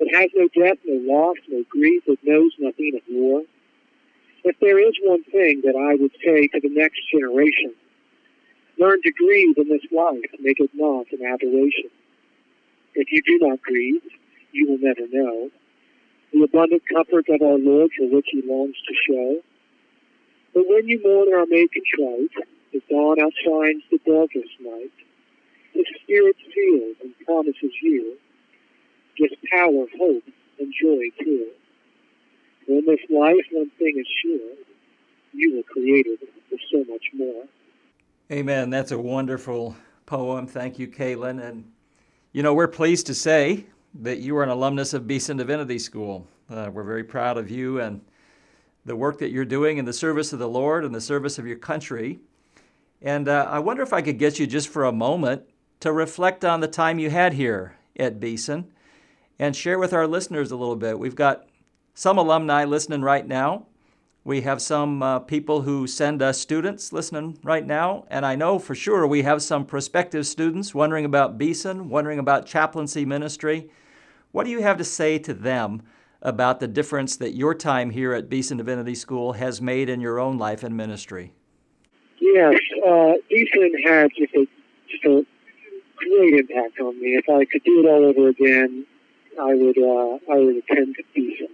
that 0.00 0.14
has 0.14 0.30
no 0.34 0.48
death, 0.48 0.78
no 0.84 1.12
loss, 1.12 1.36
no 1.48 1.64
grief, 1.70 2.02
that 2.06 2.18
knows 2.24 2.52
nothing 2.58 2.92
of 2.96 3.02
war. 3.08 3.42
If 4.46 4.54
there 4.60 4.78
is 4.78 4.94
one 5.02 5.24
thing 5.24 5.62
that 5.64 5.74
I 5.74 5.98
would 6.00 6.12
say 6.24 6.46
to 6.46 6.60
the 6.62 6.70
next 6.70 7.00
generation, 7.10 7.74
learn 8.78 9.02
to 9.02 9.10
grieve 9.10 9.58
in 9.58 9.68
this 9.68 9.82
life, 9.90 10.30
make 10.38 10.60
it 10.60 10.70
not 10.72 11.10
an 11.10 11.26
aberration. 11.26 11.90
If 12.94 13.10
you 13.10 13.22
do 13.26 13.44
not 13.44 13.60
grieve, 13.62 14.06
you 14.52 14.70
will 14.70 14.78
never 14.78 15.02
know 15.10 15.50
the 16.32 16.44
abundant 16.44 16.82
comfort 16.86 17.26
of 17.28 17.42
our 17.42 17.58
Lord 17.58 17.90
for 17.98 18.06
which 18.06 18.28
he 18.30 18.40
longs 18.46 18.76
to 18.86 18.94
show. 19.10 19.42
But 20.54 20.68
when 20.68 20.86
you 20.86 21.02
mourn 21.02 21.26
and 21.26 21.42
are 21.42 21.46
made 21.50 21.70
contrite, 21.74 22.46
the 22.72 22.80
dawn 22.88 23.18
outshines 23.18 23.82
the 23.90 23.98
darkest 24.06 24.54
night. 24.60 24.94
The 25.74 25.84
Spirit 26.04 26.36
seals 26.54 26.96
and 27.02 27.18
promises 27.26 27.74
you, 27.82 28.16
gives 29.16 29.34
power, 29.50 29.86
hope, 29.98 30.24
and 30.60 30.72
joy 30.80 31.10
too. 31.18 31.50
In 32.68 32.82
this 32.86 33.00
life, 33.10 33.46
one 33.52 33.70
thing 33.78 33.94
is 33.96 34.06
sure, 34.22 34.54
you 35.32 35.56
were 35.56 35.62
created 35.62 36.18
for 36.50 36.58
so 36.72 36.84
much 36.90 37.04
more. 37.14 37.44
Amen. 38.32 38.70
That's 38.70 38.90
a 38.90 38.98
wonderful 38.98 39.76
poem. 40.04 40.46
Thank 40.46 40.78
you, 40.78 40.88
Kaelan. 40.88 41.42
And, 41.48 41.70
you 42.32 42.42
know, 42.42 42.54
we're 42.54 42.68
pleased 42.68 43.06
to 43.06 43.14
say 43.14 43.66
that 44.02 44.18
you 44.18 44.36
are 44.36 44.42
an 44.42 44.48
alumnus 44.48 44.94
of 44.94 45.06
Beeson 45.06 45.36
Divinity 45.36 45.78
School. 45.78 46.26
Uh, 46.50 46.70
we're 46.72 46.82
very 46.82 47.04
proud 47.04 47.38
of 47.38 47.50
you 47.50 47.80
and 47.80 48.00
the 48.84 48.96
work 48.96 49.18
that 49.18 49.30
you're 49.30 49.44
doing 49.44 49.78
in 49.78 49.84
the 49.84 49.92
service 49.92 50.32
of 50.32 50.38
the 50.38 50.48
Lord 50.48 50.84
and 50.84 50.94
the 50.94 51.00
service 51.00 51.38
of 51.38 51.46
your 51.46 51.56
country. 51.56 52.20
And 53.02 53.28
uh, 53.28 53.46
I 53.48 53.58
wonder 53.58 53.82
if 53.82 53.92
I 53.92 54.02
could 54.02 54.18
get 54.18 54.38
you 54.38 54.46
just 54.46 54.68
for 54.68 54.84
a 54.84 54.92
moment 54.92 55.42
to 55.80 55.92
reflect 55.92 56.44
on 56.44 56.60
the 56.60 56.68
time 56.68 56.98
you 56.98 57.10
had 57.10 57.34
here 57.34 57.76
at 57.98 58.20
Beeson 58.20 58.72
and 59.38 59.54
share 59.54 59.78
with 59.78 59.92
our 59.92 60.06
listeners 60.06 60.50
a 60.50 60.56
little 60.56 60.76
bit. 60.76 60.98
We've 60.98 61.14
got 61.14 61.45
some 61.96 62.16
alumni 62.16 62.64
listening 62.64 63.02
right 63.02 63.26
now. 63.26 63.66
We 64.22 64.42
have 64.42 64.62
some 64.62 65.02
uh, 65.02 65.18
people 65.18 65.62
who 65.62 65.88
send 65.88 66.22
us 66.22 66.38
students 66.38 66.92
listening 66.92 67.38
right 67.42 67.66
now. 67.66 68.06
And 68.08 68.24
I 68.24 68.36
know 68.36 68.60
for 68.60 68.76
sure 68.76 69.04
we 69.04 69.22
have 69.22 69.42
some 69.42 69.64
prospective 69.66 70.28
students 70.28 70.76
wondering 70.76 71.04
about 71.04 71.38
Beeson, 71.38 71.88
wondering 71.88 72.20
about 72.20 72.46
chaplaincy 72.46 73.04
ministry. 73.04 73.68
What 74.30 74.44
do 74.44 74.50
you 74.50 74.62
have 74.62 74.78
to 74.78 74.84
say 74.84 75.18
to 75.18 75.34
them 75.34 75.82
about 76.22 76.60
the 76.60 76.68
difference 76.68 77.16
that 77.16 77.34
your 77.34 77.54
time 77.54 77.90
here 77.90 78.12
at 78.12 78.28
Beeson 78.28 78.56
Divinity 78.56 78.94
School 78.94 79.34
has 79.34 79.60
made 79.60 79.88
in 79.88 80.00
your 80.00 80.18
own 80.18 80.38
life 80.38 80.62
and 80.62 80.76
ministry. 80.76 81.32
Yes, 82.20 82.58
uh, 82.86 83.12
Beeson 83.30 83.72
had 83.84 84.10
just 84.16 84.34
a, 84.34 84.46
just 84.90 85.04
a 85.04 85.26
great 85.96 86.34
impact 86.34 86.80
on 86.80 87.00
me. 87.00 87.10
If 87.10 87.28
I 87.28 87.44
could 87.44 87.62
do 87.64 87.80
it 87.80 87.88
all 87.88 88.04
over 88.04 88.28
again, 88.28 88.86
I 89.40 89.54
would 89.54 89.78
uh, 89.78 90.32
I 90.32 90.38
would 90.38 90.56
attend 90.56 90.96
Beeson. 91.14 91.48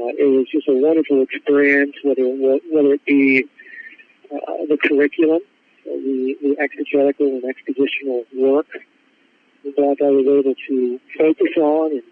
Uh, 0.00 0.12
it 0.18 0.24
was 0.24 0.46
just 0.50 0.68
a 0.68 0.74
wonderful 0.74 1.22
experience, 1.22 1.94
whether 2.02 2.24
whether 2.24 2.94
it 2.94 3.04
be 3.04 3.44
uh, 4.32 4.66
the 4.68 4.78
curriculum, 4.82 5.40
the, 5.84 6.36
the 6.42 6.56
exegetical 6.58 7.26
and 7.26 7.42
expositional 7.42 8.24
work 8.36 8.66
that 9.64 9.96
I 10.00 10.10
was 10.10 10.26
able 10.26 10.54
to 10.68 11.00
focus 11.18 11.56
on 11.56 11.92
and 11.92 12.02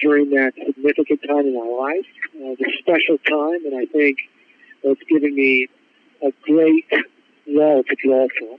during 0.00 0.30
that 0.30 0.52
significant 0.54 1.20
time 1.26 1.46
in 1.46 1.54
my 1.54 1.66
life, 1.66 2.06
uh, 2.36 2.54
the 2.58 2.72
special 2.78 3.18
time, 3.18 3.66
and 3.66 3.74
I 3.76 3.86
think 3.86 4.18
it's 4.82 5.02
given 5.08 5.34
me 5.34 5.68
a 6.22 6.32
great 6.42 6.86
wall 7.46 7.82
to 7.82 7.96
draw 7.96 8.26
from. 8.38 8.58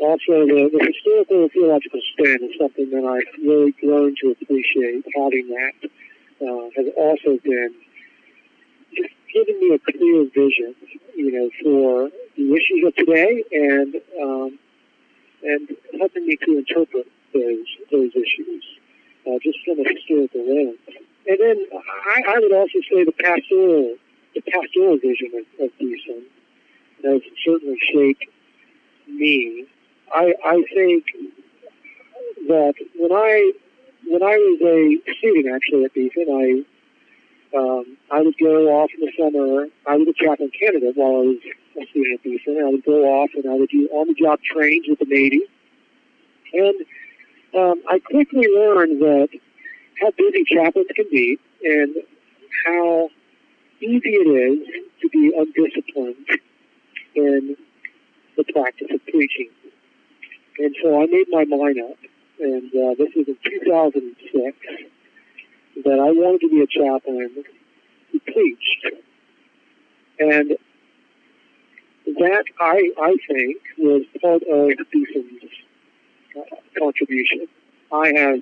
Also, 0.00 0.44
the, 0.44 0.68
the 0.72 0.92
historical 0.92 1.42
and 1.42 1.52
theological 1.52 2.00
spin 2.12 2.38
is 2.42 2.58
something 2.58 2.90
that 2.90 3.04
I've 3.04 3.42
really 3.42 3.72
grown 3.80 4.14
to 4.22 4.30
appreciate. 4.32 5.04
Having 5.16 5.48
that 5.48 5.90
uh, 6.42 6.68
has 6.76 6.86
also 6.96 7.38
been 7.42 7.74
giving 9.34 9.58
me 9.60 9.74
a 9.74 9.78
clear 9.78 10.24
vision, 10.32 10.74
you 11.16 11.32
know, 11.32 11.50
for 11.62 12.10
the 12.36 12.54
issues 12.54 12.86
of 12.86 12.94
today 12.94 13.44
and 13.52 13.96
um, 14.22 14.58
and 15.42 15.68
helping 15.98 16.26
me 16.26 16.36
to 16.46 16.58
interpret 16.58 17.06
those 17.34 17.66
those 17.90 18.10
issues 18.14 18.64
uh, 19.26 19.38
just 19.42 19.58
from 19.64 19.80
a 19.80 19.88
historical 19.92 20.46
lens. 20.46 20.78
And 21.26 21.38
then 21.40 21.66
I, 21.72 22.22
I 22.28 22.38
would 22.38 22.54
also 22.54 22.78
say 22.90 23.04
the 23.04 23.12
pastoral, 23.12 23.96
the 24.34 24.40
pastoral 24.42 24.98
vision 24.98 25.32
of, 25.34 25.66
of 25.66 25.78
Beeson 25.78 26.22
has 27.04 27.20
certainly 27.44 27.78
shaped 27.92 28.24
me. 29.08 29.66
I, 30.14 30.34
I 30.44 30.64
think 30.74 31.04
that 32.48 32.74
when 32.96 33.12
I 33.12 33.52
when 34.06 34.22
I 34.22 34.36
was 34.36 34.60
a 34.62 35.14
student 35.18 35.54
actually 35.54 35.84
at 35.84 35.94
Beeson, 35.94 36.26
I 36.28 36.64
um, 37.56 37.96
I 38.10 38.20
would 38.20 38.36
go 38.38 38.68
off 38.80 38.90
in 38.96 39.04
the 39.04 39.12
summer. 39.18 39.66
I 39.86 39.96
was 39.96 40.08
a 40.08 40.24
chaplain 40.24 40.50
candidate 40.58 40.96
while 40.96 41.22
I 41.22 41.24
was 41.26 41.38
a 41.80 41.86
student 41.90 42.20
at 42.24 42.64
I 42.64 42.70
would 42.70 42.84
go 42.84 43.04
off 43.04 43.30
and 43.34 43.46
I 43.46 43.54
would 43.54 43.68
do 43.68 43.88
on-the-job 43.92 44.40
training 44.42 44.82
with 44.88 44.98
the 44.98 45.06
Navy. 45.06 45.42
And 46.52 46.84
um, 47.54 47.82
I 47.88 47.98
quickly 48.00 48.46
learned 48.48 49.00
that 49.02 49.28
how 50.00 50.10
busy 50.16 50.44
chaplains 50.44 50.88
can 50.94 51.06
be 51.10 51.38
and 51.62 51.96
how 52.66 53.10
easy 53.80 54.10
it 54.10 54.28
is 54.28 54.84
to 55.02 55.08
be 55.10 55.32
undisciplined 55.36 56.40
in 57.14 57.56
the 58.36 58.44
practice 58.52 58.88
of 58.90 59.00
preaching. 59.06 59.50
And 60.58 60.74
so 60.82 61.02
I 61.02 61.06
made 61.06 61.26
my 61.30 61.44
mind 61.44 61.78
up. 61.80 61.98
And 62.40 62.66
uh, 62.74 62.94
this 62.98 63.14
was 63.14 63.28
in 63.28 63.36
2006 63.44 64.56
that 65.84 65.98
I 65.98 66.10
wanted 66.12 66.40
to 66.42 66.48
be 66.48 66.62
a 66.62 66.66
chaplain 66.66 67.44
who 68.12 68.20
preached. 68.20 68.86
And 70.18 70.56
that, 72.06 72.44
I, 72.60 72.92
I 72.98 73.16
think, 73.26 73.58
was 73.78 74.02
part 74.20 74.42
of 74.42 74.70
Beeson's 74.92 75.50
uh, 76.36 76.56
contribution. 76.78 77.46
I 77.92 78.12
have, 78.16 78.40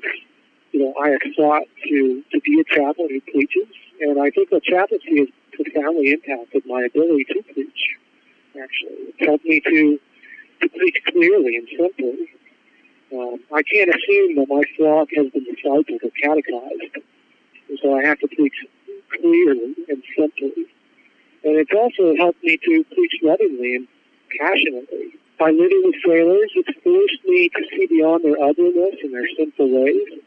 you 0.73 0.81
know, 0.81 0.95
I 1.03 1.11
have 1.11 1.21
sought 1.37 1.63
to, 1.89 2.23
to 2.33 2.41
be 2.41 2.61
a 2.61 2.65
chaplain 2.65 3.09
who 3.09 3.21
preaches, 3.33 3.69
and 4.01 4.21
I 4.21 4.31
think 4.31 4.51
that 4.51 4.63
chaplaincy 4.65 5.19
has 5.21 5.29
profoundly 5.53 6.11
impacted 6.13 6.65
my 6.67 6.83
ability 6.85 7.25
to 7.25 7.43
preach, 7.55 7.97
actually. 8.61 9.09
It's 9.09 9.27
helped 9.27 9.45
me 9.45 9.61
to, 9.61 9.99
to 10.61 10.69
preach 10.69 10.97
clearly 11.07 11.57
and 11.57 11.69
simply. 11.77 12.29
Um, 13.13 13.41
I 13.55 13.63
can't 13.63 13.91
assume 13.91 14.37
that 14.37 14.47
my 14.49 14.63
flock 14.77 15.09
has 15.17 15.31
been 15.31 15.45
discipled 15.45 16.03
or 16.03 16.11
catechized, 16.23 17.05
and 17.69 17.79
so 17.83 17.99
I 17.99 18.05
have 18.05 18.19
to 18.21 18.29
preach 18.29 18.55
clearly 19.21 19.75
and 19.89 20.03
simply. 20.17 20.67
And 21.45 21.57
it's 21.57 21.73
also 21.73 22.15
helped 22.17 22.43
me 22.43 22.57
to 22.57 22.85
preach 22.85 23.15
lovingly 23.23 23.77
and 23.77 23.89
passionately. 24.39 25.19
By 25.39 25.51
living 25.51 25.83
with 25.85 25.97
sailors, 26.07 26.51
it's 26.55 26.79
forced 26.85 27.25
me 27.25 27.49
to 27.49 27.63
see 27.71 27.87
beyond 27.87 28.25
their 28.25 28.41
ugliness 28.43 28.95
and 29.03 29.13
their 29.13 29.27
sinful 29.37 29.71
ways. 29.71 30.21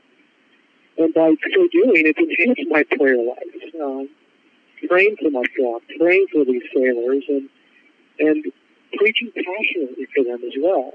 And 0.98 1.14
by 1.14 1.30
so 1.30 1.68
doing, 1.72 2.04
it's 2.06 2.20
enhanced 2.20 2.70
my 2.70 2.84
prayer 2.98 3.18
life. 3.18 3.74
Um, 3.82 4.10
praying 4.88 5.16
for 5.22 5.30
my 5.32 5.44
flock, 5.56 5.82
praying 6.00 6.26
for 6.32 6.46
these 6.46 6.64
sailors, 6.74 7.24
and 7.30 7.50
and 8.20 8.46
preaching 8.98 9.32
passionately 9.36 10.08
for 10.16 10.24
them 10.24 10.42
as 10.44 10.54
well. 10.62 10.92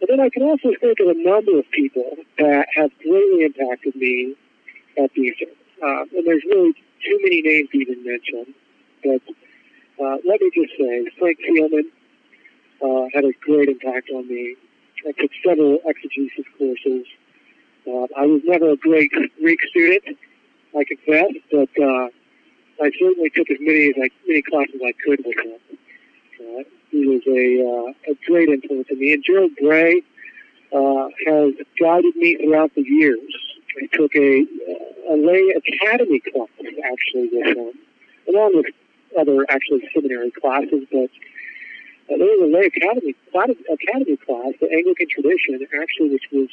But 0.00 0.08
then 0.08 0.20
I 0.20 0.28
can 0.28 0.42
also 0.42 0.70
think 0.80 1.00
of 1.00 1.08
a 1.08 1.14
number 1.14 1.58
of 1.58 1.70
people 1.70 2.16
that 2.38 2.66
have 2.76 2.90
greatly 3.02 3.44
impacted 3.44 3.96
me 3.96 4.34
at 4.96 5.12
Beeson. 5.14 5.48
Uh, 5.82 6.02
and 6.02 6.26
there's 6.26 6.42
really 6.44 6.72
too 7.04 7.18
many 7.22 7.42
names 7.42 7.68
even 7.72 8.04
mention. 8.04 8.54
But 9.02 9.22
uh, 10.04 10.18
let 10.24 10.40
me 10.40 10.50
just 10.54 10.72
say, 10.78 11.06
Frank 11.18 11.38
Thielman 11.40 11.90
uh, 12.82 13.08
had 13.14 13.24
a 13.24 13.32
great 13.40 13.68
impact 13.68 14.10
on 14.10 14.28
me. 14.28 14.56
I 15.06 15.12
took 15.12 15.30
several 15.44 15.78
exegesis 15.84 16.44
courses. 16.56 17.06
Uh, 17.86 18.06
I 18.16 18.26
was 18.26 18.42
never 18.44 18.70
a 18.70 18.76
great 18.76 19.10
Greek 19.40 19.60
student, 19.70 20.18
I 20.76 20.84
confess, 20.84 21.32
but 21.50 21.70
uh, 21.80 22.08
I 22.82 22.90
certainly 22.98 23.30
took 23.30 23.50
as 23.50 23.56
many 23.60 23.88
as 23.90 23.94
I, 23.96 24.10
many 24.26 24.42
classes 24.42 24.74
as 24.74 24.80
I 24.84 24.92
could 25.04 25.24
with 25.24 25.38
him. 25.38 25.78
Uh, 26.40 26.77
he 26.90 27.06
was 27.06 27.22
a, 27.26 27.62
uh, 27.64 28.12
a 28.12 28.14
great 28.26 28.48
influence 28.48 28.88
on 28.90 28.98
me. 28.98 29.12
And 29.12 29.24
Gerald 29.24 29.52
Bray 29.60 30.02
uh, 30.74 31.08
has 31.26 31.52
guided 31.80 32.16
me 32.16 32.36
throughout 32.36 32.74
the 32.74 32.82
years. 32.82 33.20
I 33.80 33.86
took 33.96 34.14
a, 34.14 34.46
a 35.10 35.16
lay 35.16 35.54
academy 35.54 36.20
class 36.20 36.48
actually 36.84 37.28
with 37.32 37.56
him, 37.56 37.72
along 38.28 38.52
with 38.54 38.66
other 39.18 39.46
actually 39.48 39.88
seminary 39.94 40.30
classes, 40.30 40.84
but 40.90 41.10
uh, 42.10 42.16
there 42.16 42.26
was 42.26 42.40
a 42.42 42.52
lay 42.52 42.66
academy 42.66 43.14
academy 43.70 44.16
class, 44.16 44.52
the 44.60 44.70
Anglican 44.72 45.06
tradition, 45.08 45.66
actually, 45.80 46.10
which 46.10 46.28
was 46.32 46.48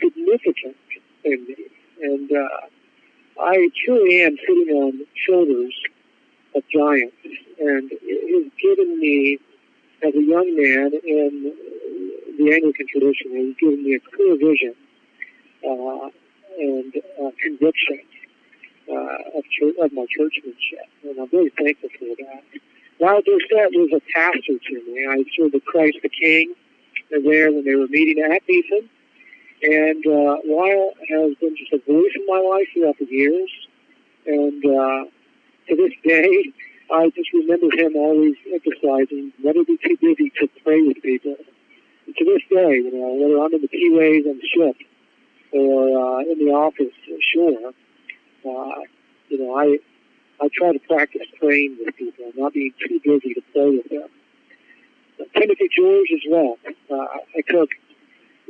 significant 0.00 0.76
in 1.24 1.44
me. 1.46 1.56
And 2.02 2.32
uh, 2.32 3.40
I 3.40 3.68
truly 3.84 4.22
am 4.22 4.36
sitting 4.38 4.74
on 4.76 5.06
shoulders 5.26 5.74
of 6.54 6.62
giants, 6.68 7.16
and 7.60 7.90
it 7.92 8.44
has 8.44 8.52
given 8.60 8.98
me, 8.98 9.38
as 10.02 10.14
a 10.14 10.22
young 10.22 10.56
man 10.56 10.92
in 11.04 11.54
the 12.38 12.52
Anglican 12.52 12.86
tradition, 12.88 13.32
it 13.32 13.46
has 13.46 13.56
given 13.60 13.84
me 13.84 13.94
a 13.94 14.00
clear 14.00 14.36
vision 14.36 14.74
uh, 15.64 16.08
and 16.58 16.92
uh, 17.22 17.30
conviction 17.42 18.00
uh, 18.90 19.38
of, 19.38 19.44
church, 19.50 19.76
of 19.80 19.92
my 19.92 20.06
churchmanship, 20.10 20.88
and 21.04 21.18
I'm 21.18 21.28
very 21.30 21.50
thankful 21.50 21.88
for 21.98 22.16
that. 22.18 22.42
Lyle 23.00 23.22
Dorsett 23.22 23.72
was 23.72 23.90
a 23.94 24.02
pastor 24.14 24.58
to 24.58 24.74
me. 24.86 25.06
I 25.08 25.24
served 25.36 25.54
with 25.54 25.64
Christ 25.64 25.98
the 26.02 26.08
King 26.08 26.54
there 27.10 27.52
when 27.52 27.64
they 27.64 27.74
were 27.74 27.88
meeting 27.88 28.22
at 28.22 28.46
Beeson. 28.46 28.88
And 29.62 30.06
uh, 30.06 30.36
Lyle 30.44 30.92
has 31.08 31.34
been 31.36 31.56
just 31.56 31.72
a 31.72 31.78
voice 31.78 32.12
in 32.14 32.26
my 32.26 32.38
life 32.38 32.66
throughout 32.72 32.98
the 32.98 33.06
years. 33.06 33.50
And 34.26 34.64
uh, 34.64 35.04
to 35.68 35.76
this 35.76 35.92
day, 36.04 36.52
I 36.92 37.10
just 37.10 37.32
remember 37.32 37.74
him 37.76 37.96
always 37.96 38.36
emphasizing 38.52 39.32
never 39.42 39.64
be 39.64 39.78
too 39.78 39.96
busy 40.00 40.30
to 40.40 40.48
pray 40.62 40.82
with 40.82 41.00
people. 41.02 41.36
And 42.06 42.16
to 42.16 42.24
this 42.24 42.42
day, 42.50 42.76
you 42.76 42.92
know, 42.92 43.14
whether 43.14 43.42
I'm 43.42 43.54
in 43.54 43.62
the 43.62 43.68
P-ways 43.68 44.24
on 44.26 44.38
the 44.38 44.48
ship 44.48 44.76
or 45.52 45.82
uh, 45.88 46.20
in 46.20 46.44
the 46.44 46.52
office 46.52 46.92
ashore, 47.08 47.72
uh, 48.44 48.80
you 49.28 49.38
know, 49.38 49.56
I 49.56 49.78
I 50.42 50.48
try 50.52 50.72
to 50.72 50.78
practice 50.80 51.22
praying 51.38 51.78
with 51.84 51.96
people, 51.96 52.32
not 52.36 52.52
being 52.52 52.74
too 52.86 53.00
busy 53.04 53.34
to 53.34 53.42
pray 53.52 53.70
with 53.70 53.88
them. 53.88 54.08
Timothy 55.34 55.68
George 55.76 56.10
as 56.12 56.20
well. 56.28 56.58
Uh, 56.90 57.06
I 57.36 57.40
took 57.48 57.70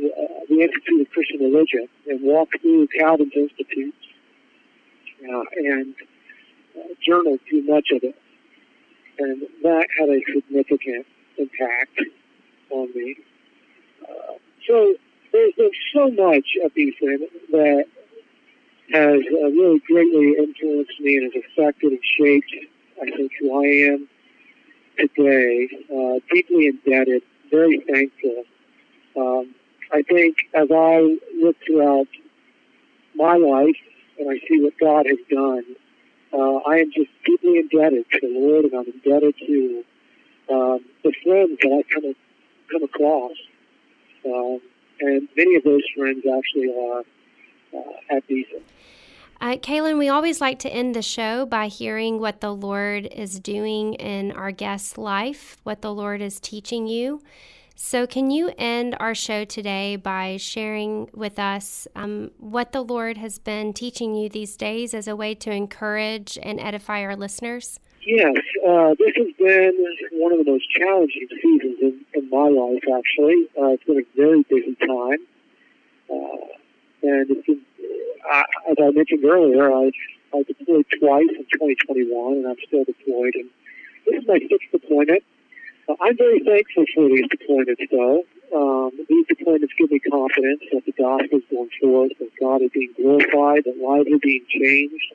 uh, 0.02 0.08
the 0.48 0.62
Institute 0.62 1.02
of 1.02 1.10
Christian 1.10 1.40
Religion 1.40 1.88
and 2.08 2.22
walked 2.22 2.60
through 2.60 2.88
Calvin's 2.98 3.32
Institutes 3.36 3.96
uh, 5.22 5.42
and 5.56 5.94
uh, 6.76 6.94
journaled 7.06 7.40
through 7.48 7.62
much 7.62 7.88
of 7.92 8.02
it. 8.02 8.16
And 9.18 9.42
that 9.62 9.86
had 9.98 10.08
a 10.08 10.20
significant 10.32 11.06
impact 11.38 12.00
on 12.70 12.88
me. 12.94 13.16
Uh, 14.02 14.34
so 14.66 14.94
there's 15.32 15.54
so 15.94 16.10
much 16.10 16.46
of 16.64 16.72
these 16.74 16.94
things 17.00 17.20
that 17.50 17.84
has 18.92 19.20
uh, 19.32 19.46
really 19.46 19.80
greatly 19.86 20.34
influenced 20.38 21.00
me 21.00 21.16
and 21.16 21.32
has 21.32 21.42
affected 21.52 21.92
and 21.92 22.00
shaped, 22.18 22.54
I 23.00 23.10
think, 23.16 23.32
who 23.40 23.62
I 23.62 23.92
am 23.92 24.08
today. 24.98 25.68
Uh, 25.90 26.20
deeply 26.32 26.66
indebted, 26.66 27.22
very 27.50 27.80
thankful. 27.80 28.44
Um, 29.16 29.54
I 29.92 30.02
think 30.02 30.36
as 30.54 30.68
I 30.70 31.18
look 31.40 31.56
throughout 31.66 32.08
my 33.14 33.36
life 33.36 33.76
and 34.18 34.30
I 34.30 34.38
see 34.48 34.60
what 34.62 34.74
God 34.78 35.06
has 35.06 35.18
done, 35.30 35.64
uh, 36.32 36.56
I 36.68 36.78
am 36.78 36.92
just 36.92 37.10
deeply 37.24 37.58
indebted 37.58 38.06
to 38.12 38.20
the 38.20 38.28
Lord, 38.28 38.64
and 38.64 38.74
I'm 38.74 38.86
indebted 38.86 39.34
to 39.46 39.84
um, 40.50 40.80
the 41.04 41.12
friends 41.24 41.58
that 41.62 41.72
I 41.72 41.82
come 41.92 42.14
come 42.70 42.82
across. 42.84 43.32
Um, 44.24 44.60
and 45.00 45.28
many 45.36 45.56
of 45.56 45.64
those 45.64 45.82
friends 45.96 46.24
actually 46.26 46.72
are 46.78 47.02
uh, 47.74 48.16
at 48.16 48.26
Beeson. 48.28 48.62
Uh, 49.40 49.56
Kaelan, 49.56 49.98
we 49.98 50.08
always 50.08 50.40
like 50.40 50.60
to 50.60 50.72
end 50.72 50.94
the 50.94 51.02
show 51.02 51.44
by 51.44 51.66
hearing 51.66 52.20
what 52.20 52.40
the 52.40 52.54
Lord 52.54 53.06
is 53.06 53.40
doing 53.40 53.94
in 53.94 54.30
our 54.30 54.52
guest's 54.52 54.96
life, 54.96 55.56
what 55.64 55.82
the 55.82 55.92
Lord 55.92 56.20
is 56.20 56.38
teaching 56.38 56.86
you. 56.86 57.20
So, 57.74 58.06
can 58.06 58.30
you 58.30 58.52
end 58.58 58.96
our 59.00 59.14
show 59.14 59.44
today 59.44 59.96
by 59.96 60.36
sharing 60.36 61.08
with 61.14 61.38
us 61.38 61.88
um, 61.96 62.30
what 62.38 62.72
the 62.72 62.82
Lord 62.82 63.16
has 63.16 63.38
been 63.38 63.72
teaching 63.72 64.14
you 64.14 64.28
these 64.28 64.56
days 64.56 64.94
as 64.94 65.08
a 65.08 65.16
way 65.16 65.34
to 65.36 65.50
encourage 65.50 66.38
and 66.42 66.60
edify 66.60 67.02
our 67.02 67.16
listeners? 67.16 67.80
Yes, 68.06 68.34
uh, 68.66 68.94
this 68.98 69.12
has 69.16 69.28
been 69.38 69.72
one 70.12 70.32
of 70.32 70.44
the 70.44 70.50
most 70.50 70.68
challenging 70.70 71.28
seasons 71.42 71.78
in, 71.80 72.04
in 72.14 72.30
my 72.30 72.48
life, 72.48 72.82
actually. 72.96 73.48
Uh, 73.56 73.68
it's 73.68 73.84
been 73.84 73.98
a 73.98 74.16
very 74.16 74.42
busy 74.42 74.76
time. 74.76 75.18
Uh, 76.10 76.46
and 77.02 77.30
it's 77.30 77.46
been 77.46 77.62
as 78.32 78.76
I 78.80 78.90
mentioned 78.90 79.24
earlier, 79.24 79.72
I, 79.72 79.90
I 80.34 80.42
deployed 80.42 80.86
twice 80.98 81.28
in 81.36 81.46
2021, 81.52 82.32
and 82.38 82.46
I'm 82.46 82.56
still 82.66 82.84
deployed. 82.84 83.34
And 83.34 83.50
this 84.06 84.22
is 84.22 84.28
my 84.28 84.38
sixth 84.38 84.70
deployment. 84.70 85.22
I'm 85.88 86.16
very 86.16 86.40
thankful 86.40 86.84
for 86.94 87.08
these 87.08 87.26
deployments, 87.26 87.90
though. 87.90 88.24
Um, 88.54 88.90
these 89.08 89.26
deployments 89.26 89.70
give 89.78 89.90
me 89.90 89.98
confidence 89.98 90.62
that 90.72 90.84
the 90.86 90.92
gospel 90.92 91.38
is 91.38 91.44
going 91.50 91.70
forth, 91.80 92.12
that 92.18 92.30
God 92.40 92.62
is 92.62 92.70
being 92.72 92.92
glorified, 92.96 93.64
that 93.64 93.76
lives 93.78 94.08
are 94.12 94.18
being 94.18 94.44
changed. 94.48 95.14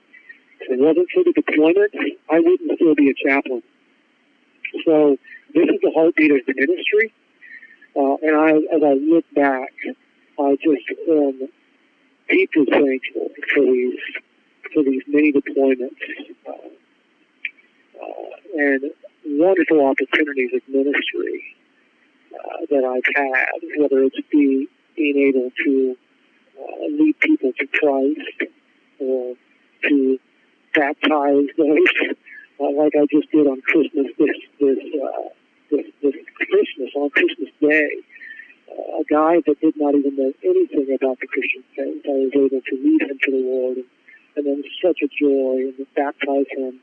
If 0.59 0.71
it 0.71 0.79
wasn't 0.79 1.09
for 1.13 1.23
the 1.23 1.33
deployments, 1.33 2.17
I 2.29 2.39
wouldn't 2.39 2.71
still 2.75 2.95
be 2.95 3.09
a 3.09 3.13
chaplain. 3.13 3.63
So 4.85 5.17
this 5.53 5.69
is 5.69 5.79
the 5.81 5.91
heartbeat 5.95 6.31
of 6.31 6.45
the 6.45 6.53
ministry. 6.53 7.13
Uh, 7.95 8.15
and 8.21 8.35
I, 8.35 8.51
as 8.75 8.83
I 8.83 8.93
look 8.93 9.25
back, 9.33 9.73
I 10.39 10.57
just 10.61 10.85
am 11.09 11.49
deeply 12.29 12.65
thankful 12.69 13.29
for 13.53 13.61
these 13.61 13.99
for 14.73 14.83
these 14.83 15.01
many 15.07 15.31
deployments 15.31 15.95
uh, 16.47 16.51
uh, 18.01 18.57
and 18.57 18.91
wonderful 19.25 19.85
opportunities 19.85 20.51
of 20.53 20.61
ministry 20.67 21.55
uh, 22.33 22.65
that 22.69 22.83
I've 22.83 23.15
had, 23.15 23.81
whether 23.81 24.03
it's 24.03 24.17
be, 24.31 24.67
being 24.95 25.33
able 25.33 25.51
to 25.65 25.97
uh, 26.59 26.85
lead 26.91 27.19
people 27.19 27.51
to 27.59 27.67
Christ 27.67 28.51
or 28.99 29.35
to 29.83 30.19
baptize 30.73 31.47
those, 31.57 31.87
uh, 32.59 32.71
like 32.75 32.93
I 32.95 33.05
just 33.11 33.31
did 33.31 33.47
on 33.47 33.61
Christmas 33.61 34.07
this 34.17 34.37
this 34.59 34.77
uh, 35.01 35.29
this, 35.71 35.85
this 36.01 36.15
Christmas 36.35 36.91
on 36.95 37.09
Christmas 37.09 37.49
Day. 37.61 37.89
Uh, 38.69 39.01
a 39.01 39.03
guy 39.09 39.41
that 39.45 39.61
did 39.61 39.75
not 39.77 39.95
even 39.95 40.15
know 40.15 40.33
anything 40.43 40.93
about 40.93 41.19
the 41.19 41.27
Christian 41.27 41.63
faith, 41.75 42.03
I 42.05 42.27
was 42.27 42.31
able 42.35 42.61
to 42.61 42.75
lead 42.75 43.01
him 43.01 43.17
to 43.23 43.31
the 43.31 43.37
Lord, 43.37 43.77
and, 43.77 43.85
and 44.35 44.45
then 44.45 44.63
such 44.83 44.99
a 45.01 45.07
joy, 45.07 45.71
and 45.71 45.87
baptize 45.95 46.45
him 46.51 46.81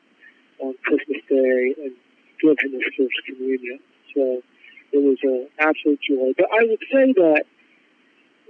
on 0.60 0.74
Christmas 0.84 1.22
Day 1.28 1.74
and 1.82 1.92
give 2.40 2.56
him 2.62 2.72
his 2.72 2.82
first 2.96 3.18
communion. 3.26 3.80
So 4.14 4.42
it 4.92 4.98
was 5.02 5.18
an 5.22 5.48
absolute 5.58 6.00
joy. 6.08 6.32
But 6.36 6.46
I 6.52 6.64
would 6.64 6.84
say 6.92 7.12
that 7.18 7.44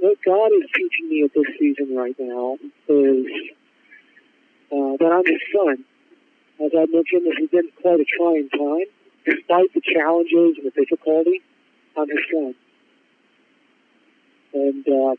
what 0.00 0.18
God 0.24 0.50
is 0.52 0.68
teaching 0.74 1.08
me 1.08 1.24
at 1.24 1.32
this 1.34 1.48
season 1.58 1.96
right 1.96 2.16
now 2.18 2.58
is 2.88 3.26
uh, 4.72 4.96
that 5.00 5.10
I'm 5.10 5.24
His 5.24 5.40
son. 5.54 5.84
As 6.60 6.70
I 6.76 6.86
mentioned, 6.86 7.26
this 7.26 7.38
has 7.40 7.50
been 7.50 7.70
quite 7.80 8.00
a 8.00 8.04
trying 8.04 8.48
time. 8.50 8.88
Despite 9.24 9.72
the 9.72 9.80
challenges 9.80 10.60
and 10.60 10.66
the 10.66 10.74
difficulty, 10.76 11.40
I'm 11.96 12.08
His 12.08 12.24
son. 12.30 12.54
And 14.52 14.86
um, 14.86 15.16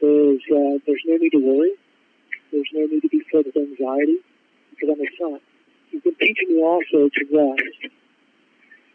there's, 0.00 0.42
uh, 0.52 0.78
there's 0.86 1.02
no 1.06 1.16
need 1.16 1.30
to 1.30 1.40
worry. 1.40 1.72
There's 2.52 2.68
no 2.74 2.86
need 2.86 3.00
to 3.00 3.08
be 3.08 3.22
filled 3.30 3.46
with 3.46 3.56
anxiety 3.56 4.18
because 4.80 4.96
I'm 4.96 5.00
His 5.00 5.14
son. 5.20 5.40
He's 5.90 6.02
been 6.02 6.14
teaching 6.16 6.56
me 6.56 6.62
also 6.62 7.08
to 7.12 7.22
rest. 7.28 7.92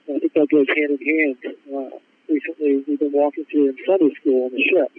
I 0.09 0.19
think 0.19 0.33
that 0.33 0.47
goes 0.49 0.67
hand 0.67 0.97
in 0.97 1.01
hand. 1.05 1.37
Uh, 1.69 1.97
recently, 2.29 2.83
we've 2.87 2.99
been 2.99 3.11
walking 3.13 3.45
through 3.45 3.69
in 3.69 3.77
Sunday 3.85 4.13
school 4.21 4.45
on 4.45 4.51
the 4.51 4.63
ship 4.63 4.91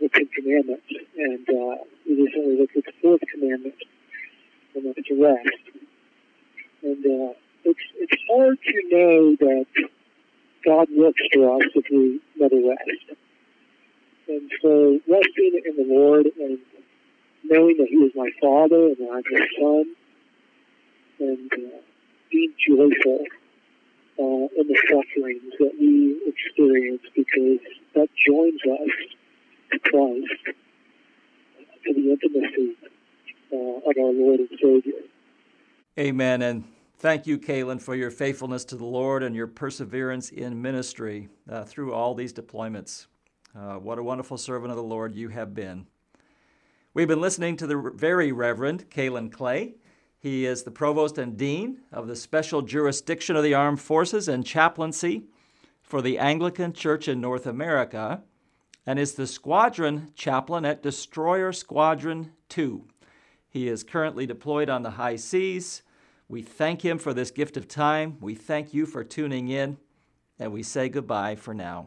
the 0.00 0.08
Ten 0.08 0.26
Commandments, 0.34 0.86
and 1.16 1.46
uh, 1.48 1.84
we 2.06 2.22
recently 2.22 2.58
looked 2.58 2.76
at 2.76 2.84
the 2.86 2.92
fourth 3.02 3.20
commandment, 3.32 3.74
and 4.74 4.86
that's 4.86 5.08
to 5.08 5.22
rest. 5.22 5.86
And 6.82 7.04
uh, 7.04 7.34
it's 7.64 7.80
it's 7.96 8.22
hard 8.30 8.56
to 8.64 8.82
know 8.88 9.36
that 9.36 9.66
God 10.64 10.88
works 10.96 11.20
for 11.32 11.56
us 11.56 11.68
if 11.74 11.84
we 11.90 12.20
never 12.36 12.56
rest. 12.66 13.20
And 14.28 14.50
so, 14.62 15.00
resting 15.06 15.60
in 15.66 15.76
the 15.76 15.94
Lord 15.94 16.26
and 16.38 16.58
knowing 17.44 17.76
that 17.78 17.88
He 17.88 17.96
is 17.96 18.12
my 18.14 18.30
Father 18.40 18.86
and 18.86 18.96
that 18.98 19.10
I'm 19.12 19.22
His 19.30 19.48
Son, 19.58 19.84
and 21.20 21.52
uh, 21.52 21.78
being 22.30 22.54
joyful 22.66 23.24
uh, 24.18 24.48
in 24.56 24.66
the 24.68 24.78
sufferings 24.88 25.52
that 25.58 25.72
we 25.78 26.20
experience 26.26 27.02
because 27.14 27.58
that 27.94 28.08
joins 28.26 28.60
us 28.64 28.90
to 29.72 29.78
Christ, 29.78 30.56
to 31.84 31.94
the 31.94 32.10
intimacy 32.10 32.76
uh, 33.52 33.56
of 33.56 33.96
our 33.98 34.12
Lord 34.12 34.40
and 34.40 34.48
Savior. 34.60 35.00
Amen. 35.98 36.42
And 36.42 36.64
thank 36.98 37.26
you, 37.26 37.38
Kaelan, 37.38 37.80
for 37.80 37.94
your 37.94 38.10
faithfulness 38.10 38.64
to 38.66 38.76
the 38.76 38.84
Lord 38.84 39.22
and 39.22 39.34
your 39.34 39.46
perseverance 39.46 40.30
in 40.30 40.60
ministry 40.60 41.28
uh, 41.48 41.64
through 41.64 41.92
all 41.92 42.14
these 42.14 42.32
deployments. 42.32 43.06
Uh, 43.56 43.74
what 43.74 43.98
a 43.98 44.02
wonderful 44.02 44.38
servant 44.38 44.70
of 44.70 44.76
the 44.76 44.82
Lord 44.82 45.14
you 45.14 45.28
have 45.28 45.54
been. 45.54 45.86
We've 47.00 47.08
been 47.08 47.22
listening 47.22 47.56
to 47.56 47.66
the 47.66 47.92
very 47.94 48.30
Reverend 48.30 48.90
Kaelan 48.90 49.32
Clay. 49.32 49.76
He 50.18 50.44
is 50.44 50.64
the 50.64 50.70
Provost 50.70 51.16
and 51.16 51.34
Dean 51.34 51.80
of 51.90 52.06
the 52.06 52.14
Special 52.14 52.60
Jurisdiction 52.60 53.36
of 53.36 53.42
the 53.42 53.54
Armed 53.54 53.80
Forces 53.80 54.28
and 54.28 54.44
Chaplaincy 54.44 55.22
for 55.80 56.02
the 56.02 56.18
Anglican 56.18 56.74
Church 56.74 57.08
in 57.08 57.18
North 57.18 57.46
America 57.46 58.22
and 58.86 58.98
is 58.98 59.14
the 59.14 59.26
Squadron 59.26 60.12
Chaplain 60.14 60.66
at 60.66 60.82
Destroyer 60.82 61.54
Squadron 61.54 62.32
2. 62.50 62.84
He 63.48 63.66
is 63.66 63.82
currently 63.82 64.26
deployed 64.26 64.68
on 64.68 64.82
the 64.82 64.90
high 64.90 65.16
seas. 65.16 65.80
We 66.28 66.42
thank 66.42 66.84
him 66.84 66.98
for 66.98 67.14
this 67.14 67.30
gift 67.30 67.56
of 67.56 67.66
time. 67.66 68.18
We 68.20 68.34
thank 68.34 68.74
you 68.74 68.84
for 68.84 69.04
tuning 69.04 69.48
in, 69.48 69.78
and 70.38 70.52
we 70.52 70.62
say 70.62 70.90
goodbye 70.90 71.36
for 71.36 71.54
now. 71.54 71.86